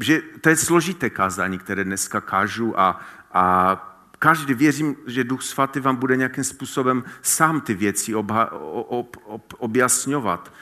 [0.00, 3.00] že to je složité kázání, které dneska kážu a,
[3.32, 3.76] a
[4.18, 9.54] každý věřím, že Duch Svatý vám bude nějakým způsobem sám ty věci obha, ob, ob,
[9.58, 10.52] objasňovat.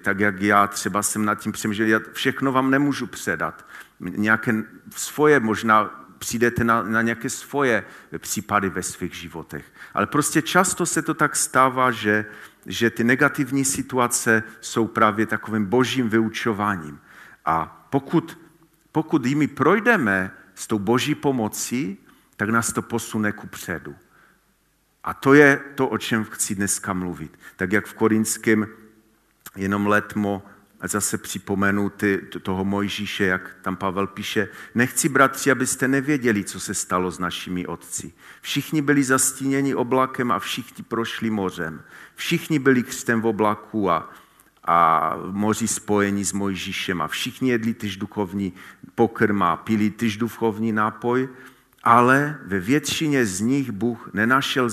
[0.00, 3.66] Tak jak já třeba jsem nad tím přemýšlel, já všechno vám nemůžu předat.
[4.02, 7.84] Nějaké svoje možná přijdete na, na nějaké svoje
[8.18, 9.64] případy ve svých životech.
[9.94, 12.24] Ale prostě často se to tak stává, že,
[12.66, 17.00] že ty negativní situace jsou právě takovým božím vyučováním.
[17.44, 18.38] A pokud,
[18.92, 21.98] pokud jimi projdeme s tou boží pomocí,
[22.36, 23.94] tak nás to posune ku předu.
[25.04, 27.38] A to je to, o čem chci dneska mluvit.
[27.56, 28.66] Tak jak v Korinském
[29.56, 30.42] jenom letmo
[30.82, 36.60] a zase připomenu ty, toho Mojžíše, jak tam Pavel píše, nechci, bratři, abyste nevěděli, co
[36.60, 38.12] se stalo s našimi otci.
[38.40, 41.82] Všichni byli zastíněni oblakem a všichni prošli mořem.
[42.14, 44.10] Všichni byli křtem v oblaku a,
[44.64, 48.52] a moři spojení s Mojžíšem a všichni jedli tyž duchovní
[48.94, 51.28] pokrm a pili tyž duchovní nápoj,
[51.82, 54.68] ale ve většině z nich Bůh nenašel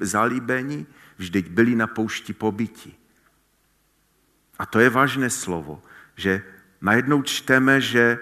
[0.00, 0.86] zalíbení,
[1.18, 2.96] vždyť byli na poušti pobytí.
[4.58, 5.82] A to je vážné slovo,
[6.16, 6.42] že
[6.80, 8.18] najednou čteme, že,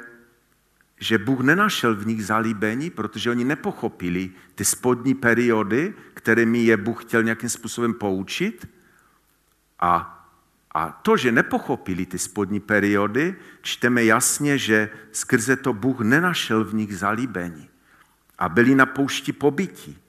[1.00, 7.04] že Bůh nenašel v nich zalíbení, protože oni nepochopili ty spodní periody, kterými je Bůh
[7.04, 8.68] chtěl nějakým způsobem poučit.
[9.80, 10.10] A,
[10.74, 16.74] a to, že nepochopili ty spodní periody, čteme jasně, že skrze to Bůh nenašel v
[16.74, 17.68] nich zalíbení.
[18.38, 20.03] A byli na poušti pobytí.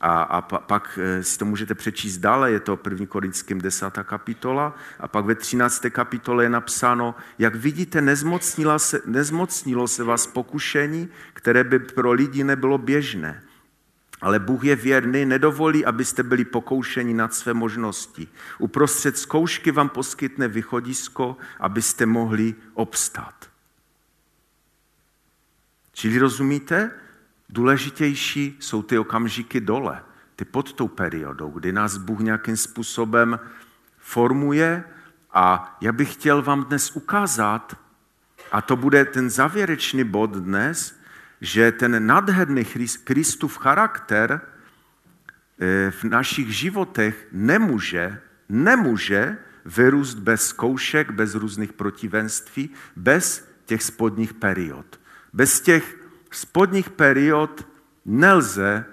[0.00, 3.06] A, a pak eh, si to můžete přečíst dále, je to 1.
[3.06, 3.98] Korinským 10.
[4.02, 5.86] kapitola, a pak ve 13.
[5.90, 12.44] kapitole je napsáno, jak vidíte, nezmocnilo se, nezmocnilo se vás pokušení, které by pro lidi
[12.44, 13.42] nebylo běžné.
[14.20, 18.28] Ale Bůh je věrný, nedovolí, abyste byli pokoušeni nad své možnosti.
[18.58, 23.34] Uprostřed zkoušky vám poskytne východisko, abyste mohli obstát.
[25.92, 26.90] Čili rozumíte?
[27.56, 30.02] Důležitější jsou ty okamžiky dole,
[30.36, 33.40] ty pod tou periodou, kdy nás Bůh nějakým způsobem
[33.98, 34.84] formuje
[35.32, 37.78] a já bych chtěl vám dnes ukázat,
[38.52, 41.00] a to bude ten závěrečný bod dnes,
[41.40, 42.64] že ten nádherný
[43.04, 44.40] Kristův charakter
[45.60, 54.34] eh, v našich životech nemůže, nemůže vyrůst bez zkoušek, bez různých protivenství, bez těch spodních
[54.34, 55.00] period.
[55.32, 56.05] Bez těch
[56.36, 57.68] spodních period
[58.04, 58.84] nelze,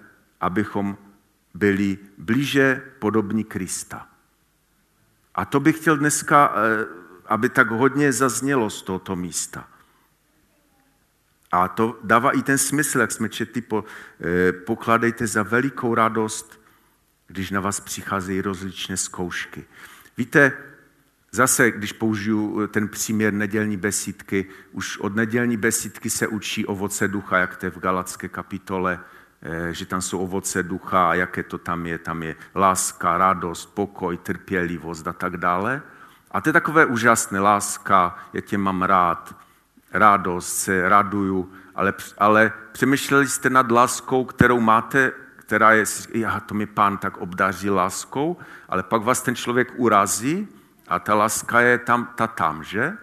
[0.41, 0.97] abychom
[1.53, 4.07] byli blíže podobní Krista.
[5.35, 6.85] A to bych chtěl dneska, eh,
[7.25, 9.67] aby tak hodně zaznělo z tohoto místa.
[11.51, 16.61] A to dává i ten smysl, jak jsme četli, eh, pokladejte za velikou radost,
[17.27, 19.65] když na vás přicházejí rozličné zkoušky.
[20.17, 20.57] Víte,
[21.35, 27.07] Zase, když použiju eh, ten příměr nedělní besídky, už od nedělní besídky se učí ovoce
[27.07, 28.99] ducha, jak to je v Galacké kapitole,
[29.41, 31.97] eh, že tam jsou ovoce ducha a jaké to tam je.
[31.97, 35.81] Tam je láska, radost, pokoj, trpělivost a tak dále.
[36.31, 37.39] A to je takové úžasné.
[37.39, 39.35] Láska, já tě mám rád,
[39.91, 46.53] radost, se raduju, ale, ale přemýšleli jste nad láskou, kterou máte, která je, já, to
[46.53, 48.37] mi pán tak obdaří láskou,
[48.69, 50.47] ale pak vás ten člověk urazí
[50.93, 52.93] a ta láska je tam, ta tam, že?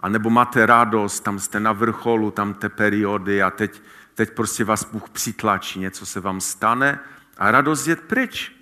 [0.00, 3.82] A nebo máte radost, tam jste na vrcholu, tam té periody a teď,
[4.14, 6.98] teď prostě vás Bůh přitlačí, něco se vám stane
[7.38, 8.52] a radost je pryč.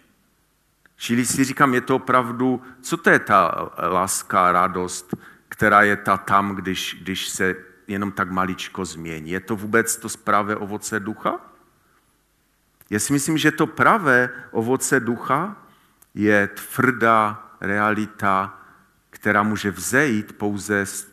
[0.97, 5.15] Čili si říkám, je to opravdu, co to je ta láska, radost,
[5.49, 7.55] která je ta tam, když, když se
[7.87, 9.31] jenom tak maličko změní.
[9.31, 11.41] Je to vůbec to pravé ovoce ducha?
[12.91, 15.57] Já si myslím, že to pravé ovoce ducha
[16.15, 18.63] je tvrdá realita,
[19.25, 21.09] která může vzejít pouze z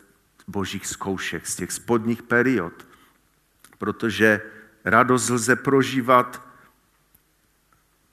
[0.48, 2.86] božích zkoušek, z těch spodních period.
[3.78, 4.40] Protože
[4.84, 6.48] radost lze prožívat,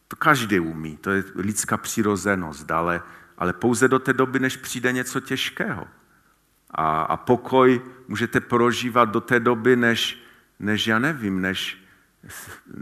[0.07, 3.01] to každý umí, to je lidská přirozenost, ale,
[3.37, 5.87] ale pouze do té doby, než přijde něco těžkého.
[6.71, 10.23] A, a pokoj můžete prožívat do té doby, než,
[10.59, 11.83] než já nevím, než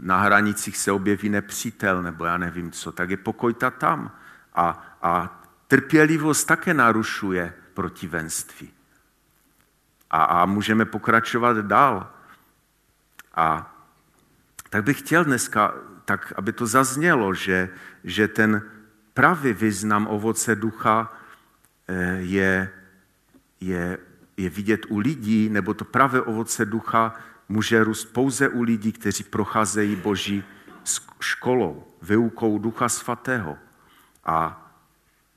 [0.02, 4.10] na hranicích se objeví nepřítel, nebo já nevím co, tak je pokoj ta tam.
[4.54, 5.37] A, a
[5.68, 8.70] Trpělivost také narušuje protivenství.
[10.10, 12.10] A, a můžeme pokračovat dál.
[13.34, 13.74] A
[14.70, 17.68] tak bych chtěl dneska, tak aby to zaznělo, že,
[18.04, 18.62] že ten
[19.14, 21.12] pravý význam ovoce ducha
[21.88, 22.72] eh, je,
[23.60, 23.98] je,
[24.36, 27.14] je vidět u lidí, nebo to pravé ovoce ducha
[27.48, 30.44] může růst pouze u lidí, kteří procházejí Boží
[31.20, 33.58] školou, vyukou Ducha Svatého.
[34.24, 34.67] A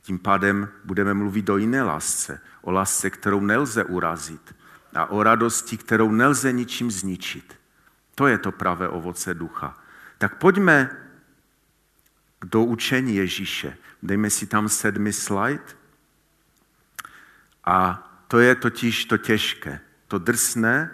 [0.02, 4.56] tím pádem budeme mluvit o jiné lásce, o lásce, kterou nelze urazit.
[4.96, 7.60] a o radosti, kterou nelze ničím zničit.
[8.16, 9.78] To je to pravé ovoce ducha.
[10.18, 10.90] Tak pojďme
[12.46, 13.78] do učení Ježíše.
[14.04, 15.64] Dejme si tam sedmi slide.
[17.66, 20.92] A to je totiž to těžké, to drsné,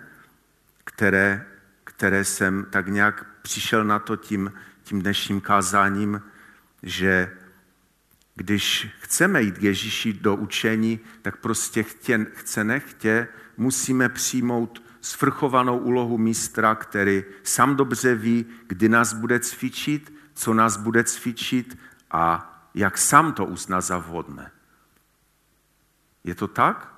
[0.84, 1.46] které,
[1.84, 4.54] které jsem tak nějak přišel na to tím,
[4.84, 6.22] tím dnešním kázáním,
[6.84, 7.37] že
[8.38, 13.28] když chceme jít k Ježíši do učení, tak prostě chtě, chce nechtě,
[13.58, 20.78] musíme přijmout svrchovanou úlohu mistra, který sám dobře ví, kdy nás bude cvičit, co nás
[20.78, 21.78] bude cvičit
[22.12, 24.52] a jak sám to uzná za vhodné.
[26.24, 26.94] Je to tak?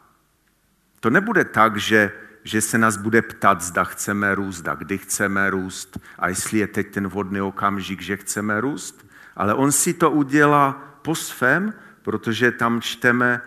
[1.00, 2.12] To nebude tak, že,
[2.44, 6.68] že se nás bude ptat, zda chceme růst a kdy chceme růst a jestli je
[6.68, 9.06] teď ten vhodný okamžik, že chceme růst.
[9.36, 13.42] Ale on si to udělá po svém, protože tam čteme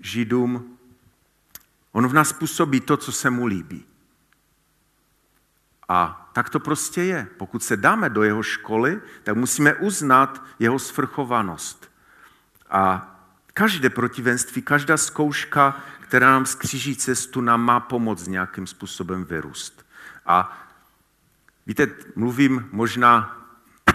[0.00, 0.78] Židům,
[1.92, 3.84] on v nás působí to, co se mu líbí.
[5.88, 7.28] A tak to prostě je.
[7.36, 11.90] Pokud se dáme do jeho školy, tak musíme uznat jeho svrchovanost.
[12.70, 13.14] A
[13.52, 19.86] každé protivenství, každá zkouška, která nám skříží cestu, nám má pomoct nějakým způsobem vyrůst.
[20.26, 20.66] A
[21.66, 23.38] víte, mluvím možná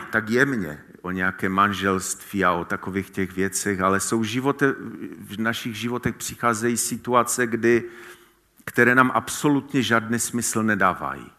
[0.10, 4.76] tak jemně o nějaké manželství a o takových těch věcech, ale jsou živote,
[5.20, 7.84] v našich životech přicházejí situace, kdy,
[8.66, 11.32] které nám absolutně žádný smysl nedávají.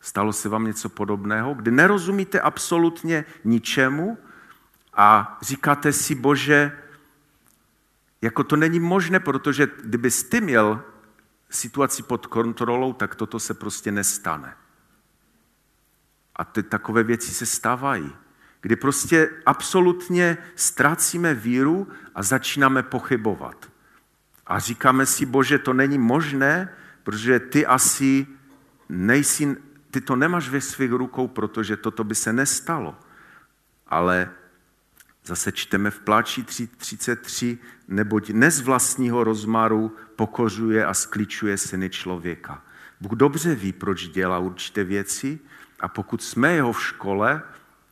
[0.00, 4.18] Stalo se vám něco podobného, kdy nerozumíte absolutně ničemu
[4.94, 6.78] a říkáte si, Bože,
[8.22, 10.82] jako to není možné, protože kdyby ty měl
[11.50, 14.56] situaci pod kontrolou, tak toto se prostě nestane.
[16.36, 18.12] A ty takové věci se stávají,
[18.64, 23.68] kdy prostě absolutně ztrácíme víru a začínáme pochybovat.
[24.46, 28.26] A říkáme si, bože, to není možné, protože ty asi
[28.88, 29.56] nejsi,
[29.90, 32.96] ty to nemáš ve svých rukou, protože toto by se nestalo.
[33.86, 34.30] Ale
[35.26, 36.44] Zase čteme v pláči
[36.76, 37.58] 33,
[37.88, 42.62] neboť ne z vlastního rozmaru pokořuje a skličuje syny člověka.
[43.00, 45.38] Bůh dobře ví, proč dělá určité věci
[45.80, 47.42] a pokud jsme jeho v škole,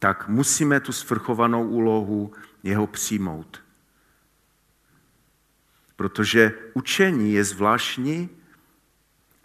[0.03, 2.32] tak musíme tu svrchovanou úlohu
[2.62, 3.62] jeho přijmout.
[5.96, 8.28] Protože učení je zvláštní,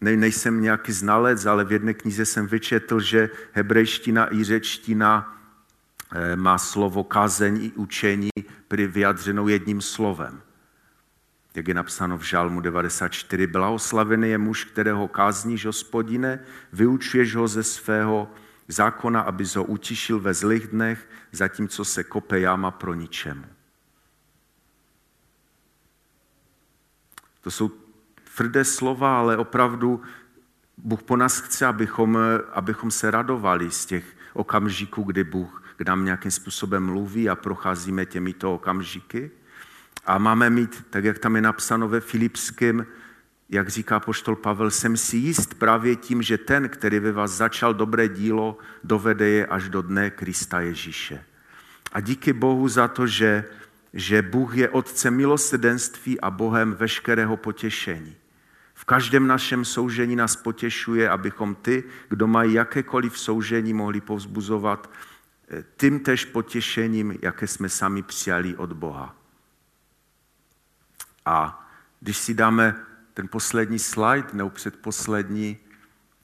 [0.01, 5.37] ne, nejsem nějaký znalec, ale v jedné knize jsem vyčetl, že hebrejština i řečtina
[6.11, 8.29] Eh, má slovo kazeň i učení
[8.87, 10.41] vyjadřenou jedním slovem.
[11.55, 16.39] Jak je napsáno v Žalmu 94, blahoslavený je muž, kterého kázníš, hospodine,
[16.73, 18.31] vyučuješ ho ze svého
[18.67, 23.45] zákona, aby ho utišil ve zlých dnech, zatímco se kope jáma pro ničemu.
[27.41, 27.71] To jsou
[28.35, 30.01] tvrdé slova, ale opravdu
[30.77, 32.17] Bůh po nás chce, abychom,
[32.53, 38.05] abychom se radovali z těch okamžiků, kdy Bůh k nám nějakým způsobem mluví a procházíme
[38.05, 39.31] těmito okamžiky.
[40.05, 42.85] A máme mít, tak jak tam je napsáno ve Filipském,
[43.49, 47.73] jak říká poštol Pavel, jsem si jist právě tím, že ten, který ve vás začal
[47.73, 51.23] dobré dílo, dovede je až do dne Krista Ježíše.
[51.91, 53.43] A díky Bohu za to, že,
[53.93, 58.15] že Bůh je Otcem milosedenství a Bohem veškerého potěšení.
[58.73, 64.91] V každém našem soužení nás potěšuje, abychom ty, kdo mají jakékoliv soužení, mohli povzbuzovat
[65.77, 69.15] tím tež potěšením, jaké jsme sami přijali od Boha.
[71.25, 71.69] A
[71.99, 72.86] když si dáme
[73.17, 75.57] ten poslední slide, nebo předposlední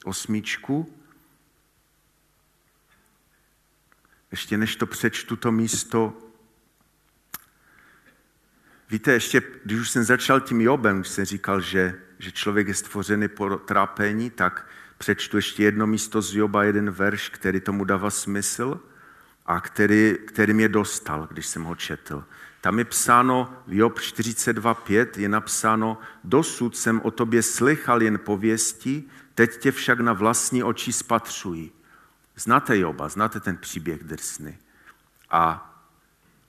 [0.03, 0.93] osmičku,
[4.31, 6.17] ještě než to přečtu to místo,
[8.89, 12.73] víte, ještě když už jsem začal tím Jobem, když jsem říkal, že, že člověk je
[12.73, 14.67] stvořený po trápení, tak
[14.97, 18.79] přečtu ještě jedno místo z Joba, jeden verš, který tomu dává smysl–
[19.45, 22.23] a který, který mě dostal, když jsem ho četl.
[22.63, 29.03] Tam je psáno, v Job 42.5 je napsáno, dosud jsem o tobě slychal jen pověsti,
[29.35, 31.71] teď tě však na vlastní oči spatřuji.
[32.35, 34.57] Znáte Joba, znáte ten příběh drsný.
[35.29, 35.73] A,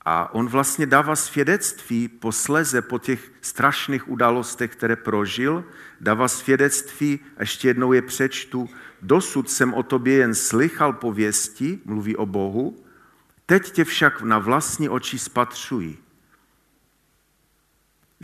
[0.05, 5.65] a on vlastně dává svědectví posleze po těch strašných událostech, které prožil,
[6.01, 8.69] dává svědectví, a ještě jednou je přečtu,
[9.03, 12.85] dosud jsem o tobě jen slychal pověsti, mluví o Bohu,
[13.47, 16.03] Teď tě však na vlastní oči spatřují.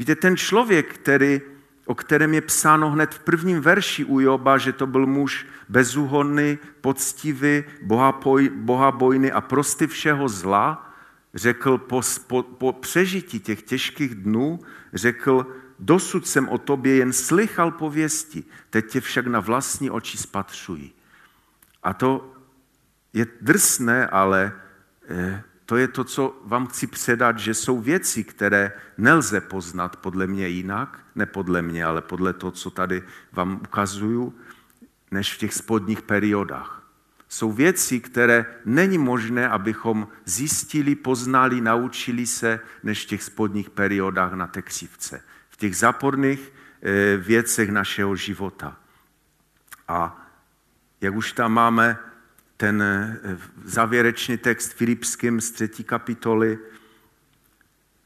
[0.00, 1.40] Víte, ten člověk, který,
[1.84, 6.58] o kterém je psáno hned v prvním verši u Joba, že to byl muž bezúhonný,
[6.80, 7.64] poctivý,
[8.50, 10.92] bohabojný a prosty všeho zla,
[11.34, 14.60] řekl po, po, po přežití těch těžkých dnů,
[14.92, 15.46] řekl,
[15.78, 20.90] Dosud jsem o tobě jen slychal pověsti, teď tě však na vlastní oči spatřuji.
[21.82, 22.32] A to
[23.12, 24.52] je drsné, ale
[25.08, 30.26] eh, to je to, co vám chci předat, že jsou věci, které nelze poznat podle
[30.26, 33.02] mě jinak, ne podle mě, ale podle toho, co tady
[33.32, 34.34] vám ukazuju,
[35.10, 36.82] než v těch spodních periodách.
[37.28, 44.32] Jsou věci, které není možné, abychom zjistili, poznali, naučili se, než v těch spodních periodách
[44.32, 45.22] na té křivce.
[45.50, 46.52] V těch záporných
[46.82, 48.76] eh, věcech našeho života.
[49.88, 50.26] A
[51.00, 51.98] jak už tam máme
[52.60, 53.18] ten eh,
[53.64, 56.58] závěrečný text Filipským z třetí kapitoly,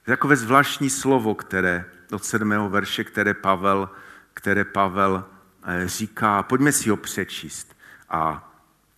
[0.06, 3.90] takové zvláštní slovo, které od sedmého verše, které Pavel,
[4.34, 5.24] které Pavel
[5.64, 6.42] eh, říká.
[6.42, 7.76] Pojďme si ho přečíst
[8.08, 8.52] a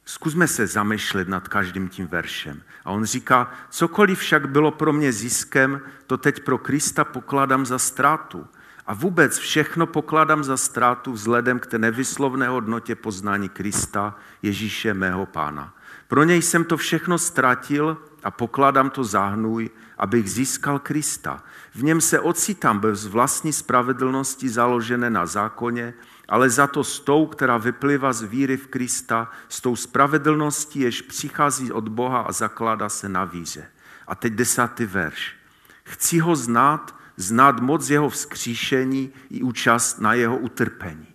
[0.05, 2.63] zkusme se zamýšlet nad každým tím veršem.
[2.85, 7.79] A on říká, cokoliv však bylo pro mě ziskem, to teď pro Krista pokládám za
[7.79, 8.47] ztrátu.
[8.87, 15.27] A vůbec všechno pokládám za ztrátu vzhledem k té nevyslovné hodnotě poznání Krista, Ježíše mého
[15.27, 15.75] pána.
[16.09, 21.43] Pro něj jsem to všechno ztratil a pokládám to záhnůj, abych získal Krista.
[21.75, 25.95] V něm se ocitám bez vlastní spravedlnosti založené na zákoně,
[26.29, 31.03] ale za to s tou, která vyplývá z víry v Krista, s tou spravedlností, jež
[31.03, 33.67] přichází od Boha a zakládá se na víře.
[34.07, 35.35] A teď desátý verš.
[35.85, 41.07] Chci ho znát znát moc jeho vzkříšení i účast na jeho utrpení.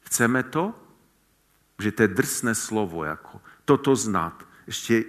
[0.00, 0.74] Chceme to?
[1.82, 4.46] Že to je drsné slovo, jako toto znát.
[4.66, 5.04] Ještě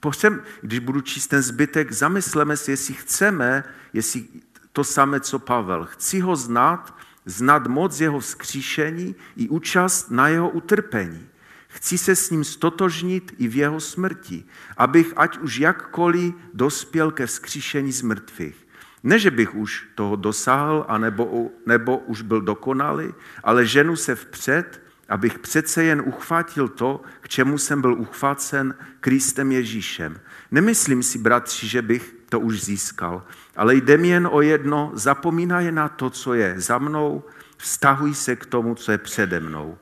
[0.00, 4.24] pořem, když budu číst ten zbytek, zamysleme si, jestli chceme, jestli
[4.72, 5.84] to samé, co Pavel.
[5.84, 11.28] Chci ho znát, znát moc jeho vzkříšení i účast na jeho utrpení.
[11.68, 14.44] Chci se s ním stotožnit i v jeho smrti,
[14.76, 18.66] abych ať už jakkoliv dospěl ke vzkříšení z mrtvých.
[19.02, 24.82] Ne, že bych už toho dosáhl, anebo, nebo už byl dokonalý, ale ženu se vpřed,
[25.08, 30.20] abych přece jen uchvátil to, k čemu jsem byl uchvácen Kristem Ježíšem.
[30.50, 33.26] Nemyslím si, bratři, že bych to už získal,
[33.56, 37.24] ale jde mi jen o jedno, zapomínaj na to, co je za mnou,
[37.56, 39.78] vztahuj se k tomu, co je přede mnou.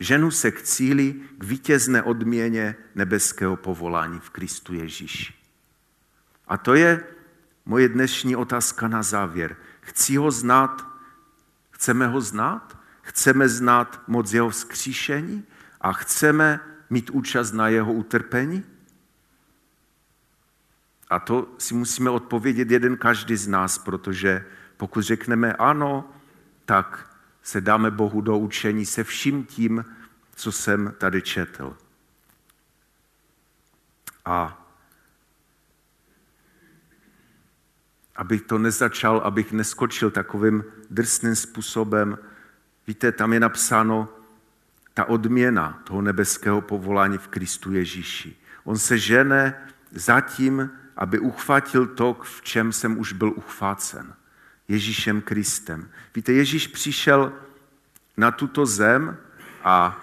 [0.00, 5.34] Ženu se k cíli, k vítězné odměně nebeského povolání v Kristu Ježíši.
[6.48, 7.04] A to je
[7.66, 9.56] Moje dnešní otázka na závěr.
[9.80, 10.86] Chci ho znát?
[11.70, 12.78] Chceme ho znát?
[13.02, 15.44] Chceme znát moc jeho vzkříšení?
[15.80, 16.60] A chceme
[16.90, 18.64] mít účast na jeho utrpení?
[21.10, 24.44] A to si musíme odpovědět jeden každý z nás, protože
[24.76, 26.10] pokud řekneme ano,
[26.64, 29.84] tak se dáme Bohu do učení se vším tím,
[30.34, 31.76] co jsem tady četl.
[34.24, 34.63] A
[38.16, 42.18] abych to nezačal, abych neskočil takovým drsným způsobem.
[42.86, 44.08] Víte, tam je napsáno
[44.94, 48.36] ta odměna toho nebeského povolání v Kristu Ježíši.
[48.64, 49.54] On se žene
[49.92, 54.14] zatím, aby uchvátil to, v čem jsem už byl uchvácen.
[54.68, 55.88] Ježíšem Kristem.
[56.14, 57.32] Víte, Ježíš přišel
[58.16, 59.16] na tuto zem
[59.64, 60.00] a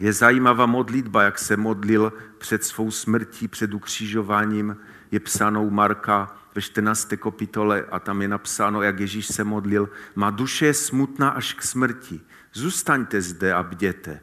[0.00, 4.76] je zajímavá modlitba, jak se modlil před svou smrtí, před ukřižováním.
[5.10, 7.14] Je psanou Marka ve 14.
[7.22, 9.88] kapitole a tam je napsáno, jak Ježíš se modlil.
[10.14, 12.20] Má duše je smutná až k smrti.
[12.52, 14.20] Zůstaňte zde a bděte.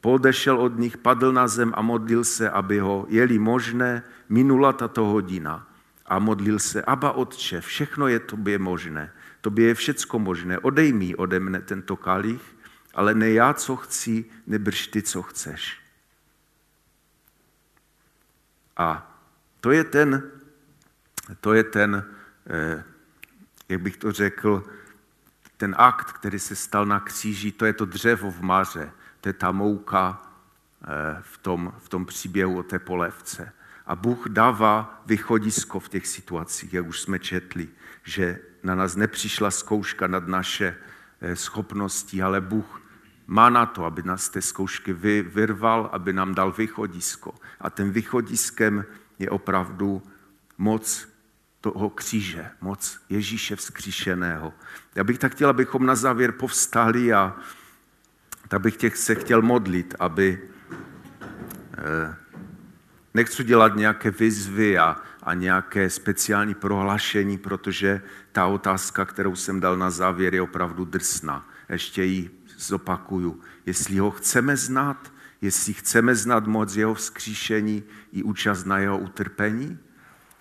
[0.00, 5.04] Podešel od nich, padl na zem a modlil se, aby ho, jeli možné, minula tato
[5.04, 5.62] hodina.
[6.06, 9.12] A modlil se, Aba Otče, všechno je tobě možné.
[9.40, 10.58] Tobě je všecko možné.
[10.58, 12.42] Odej mi ode mne tento kalich,
[12.94, 15.78] ale ne já, co chci, nebrž ty, co chceš.
[18.76, 19.06] A
[19.62, 20.35] to je ten
[21.34, 22.04] to je ten,
[22.46, 22.84] eh,
[23.68, 24.64] jak bych to řekl,
[25.56, 29.32] ten akt, který se stal na kříži, to je to dřevo v maře, to je
[29.32, 30.22] ta mouka
[30.82, 33.52] eh, v tom, v tom příběhu o té polevce.
[33.86, 37.68] A Bůh dává vychodisko v těch situacích, jak už jsme četli,
[38.04, 40.76] že na nás nepřišla zkouška nad naše
[41.20, 42.82] eh, schopnosti, ale Bůh
[43.26, 47.34] má na to, aby nás té zkoušky vyrval, aby nám dal vychodisko.
[47.60, 48.84] A ten vychodiskem
[49.18, 50.02] je opravdu
[50.58, 51.08] moc
[51.72, 54.52] toho kříže, moc Ježíše vzkříšeného.
[54.94, 57.36] Já bych tak chtěl, abychom na závěr povstali a
[58.48, 60.38] tak bych těch se chtěl modlit, aby
[61.78, 62.16] eh,
[63.14, 68.02] nechci dělat nějaké výzvy a, a nějaké speciální prohlášení, protože
[68.32, 71.48] ta otázka, kterou jsem dal na závěr, je opravdu drsná.
[71.68, 73.40] Ještě ji zopakuju.
[73.66, 75.12] Jestli ho chceme znát,
[75.42, 79.78] jestli chceme znát moc jeho vzkříšení i účast na jeho utrpení,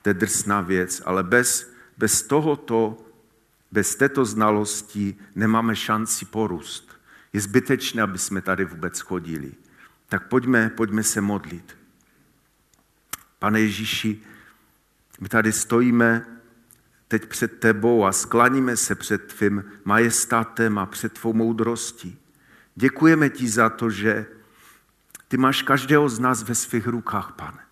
[0.06, 3.06] to je drsná věc, ale bez, bez tohoto
[3.72, 7.01] bez této znalosti nemáme šanci porůst.
[7.34, 9.51] Je zbytečné, aby jsme tady vůbec chodili.
[10.10, 11.78] Tak pojďme, pojďme se modlit.
[13.39, 14.22] Pane Ježíši,
[15.20, 16.26] my tady stojíme
[17.08, 22.20] teď před tebou a sklaníme se před tvým majestátem a před tvou moudrostí.
[22.76, 24.26] Děkujeme ti za to, že
[25.28, 27.64] ty máš každého z nás ve svých rukách, pane.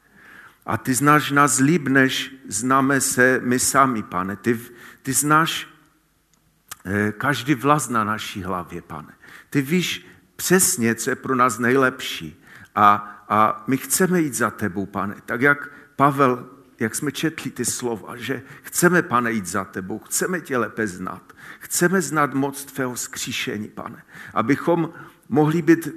[0.65, 4.35] A ty znáš nás líp, než známe se my sami, pane.
[4.35, 4.59] Ty,
[5.01, 5.67] ty znáš
[6.85, 9.13] eh, každý vlas na naší hlavě, pane.
[9.49, 12.43] Ty víš přesně, co je pro nás nejlepší.
[12.75, 12.95] A,
[13.29, 15.15] a my chceme jít za tebou, pane.
[15.25, 16.49] Tak jak Pavel,
[16.79, 21.33] jak jsme četli ty slova, že chceme, pane, jít za tebou, chceme tě lépe znát.
[21.59, 24.03] Chceme znát moc tvého skříšení, pane.
[24.33, 24.93] Abychom
[25.29, 25.87] mohli být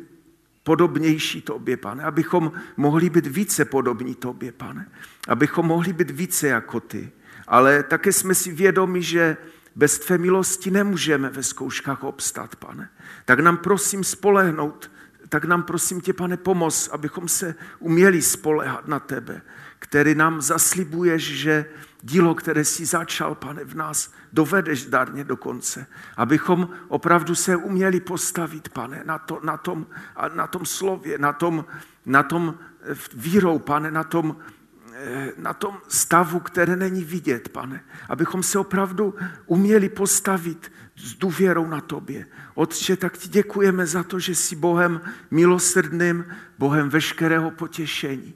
[0.66, 2.02] podobnější tobě, pane.
[2.02, 4.88] Abychom mohli být více podobní tobě, pane.
[5.28, 7.12] Abychom mohli být více jako ty.
[7.46, 9.36] Ale také jsme si vědomi, že
[9.76, 12.90] bez tvé milosti nemůžeme ve zkouškách obstat, pane.
[13.24, 14.90] Tak nám prosím spolehnout,
[15.28, 19.42] tak nám prosím tě, pane, pomoz, abychom se uměli spolehat na tebe,
[19.78, 21.64] který nám zaslibuješ, že
[22.02, 25.86] dílo, které jsi začal, pane, v nás, dovedeš zdarně do konce.
[26.16, 29.86] Abychom opravdu se uměli postavit, pane, na, to, na, tom,
[30.34, 31.64] na tom slově, na tom,
[32.06, 34.36] na tom eh, vírou, pane, na tom,
[34.92, 37.80] eh, na tom stavu, které není vidět, pane.
[38.08, 39.14] Abychom se opravdu
[39.46, 42.26] uměli postavit s důvěrou na tobě.
[42.54, 46.24] Otče, tak ti děkujeme za to, že jsi Bohem milosrdným,
[46.58, 48.34] Bohem veškerého potěšení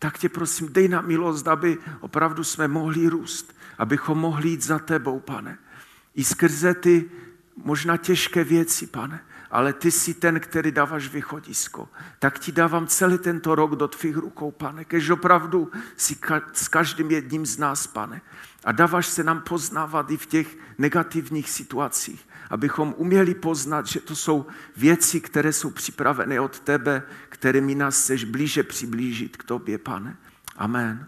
[0.00, 4.78] tak tě prosím, dej nám milost, aby opravdu jsme mohli růst, abychom mohli jít za
[4.78, 5.58] tebou, pane.
[6.14, 7.10] I skrze ty
[7.56, 11.88] možná těžké věci, pane, ale ty jsi ten, který dáváš východisko.
[12.18, 16.68] Tak ti dávám celý tento rok do tvých rukou, pane, kež opravdu si ka- s
[16.68, 18.20] každým jedním z nás, pane.
[18.64, 24.16] A dáváš se nám poznávat i v těch negativních situacích abychom uměli poznat, že to
[24.16, 30.16] jsou věci, které jsou připraveny od tebe, kterými nás chceš blíže přiblížit k tobě, pane.
[30.56, 31.06] Amen.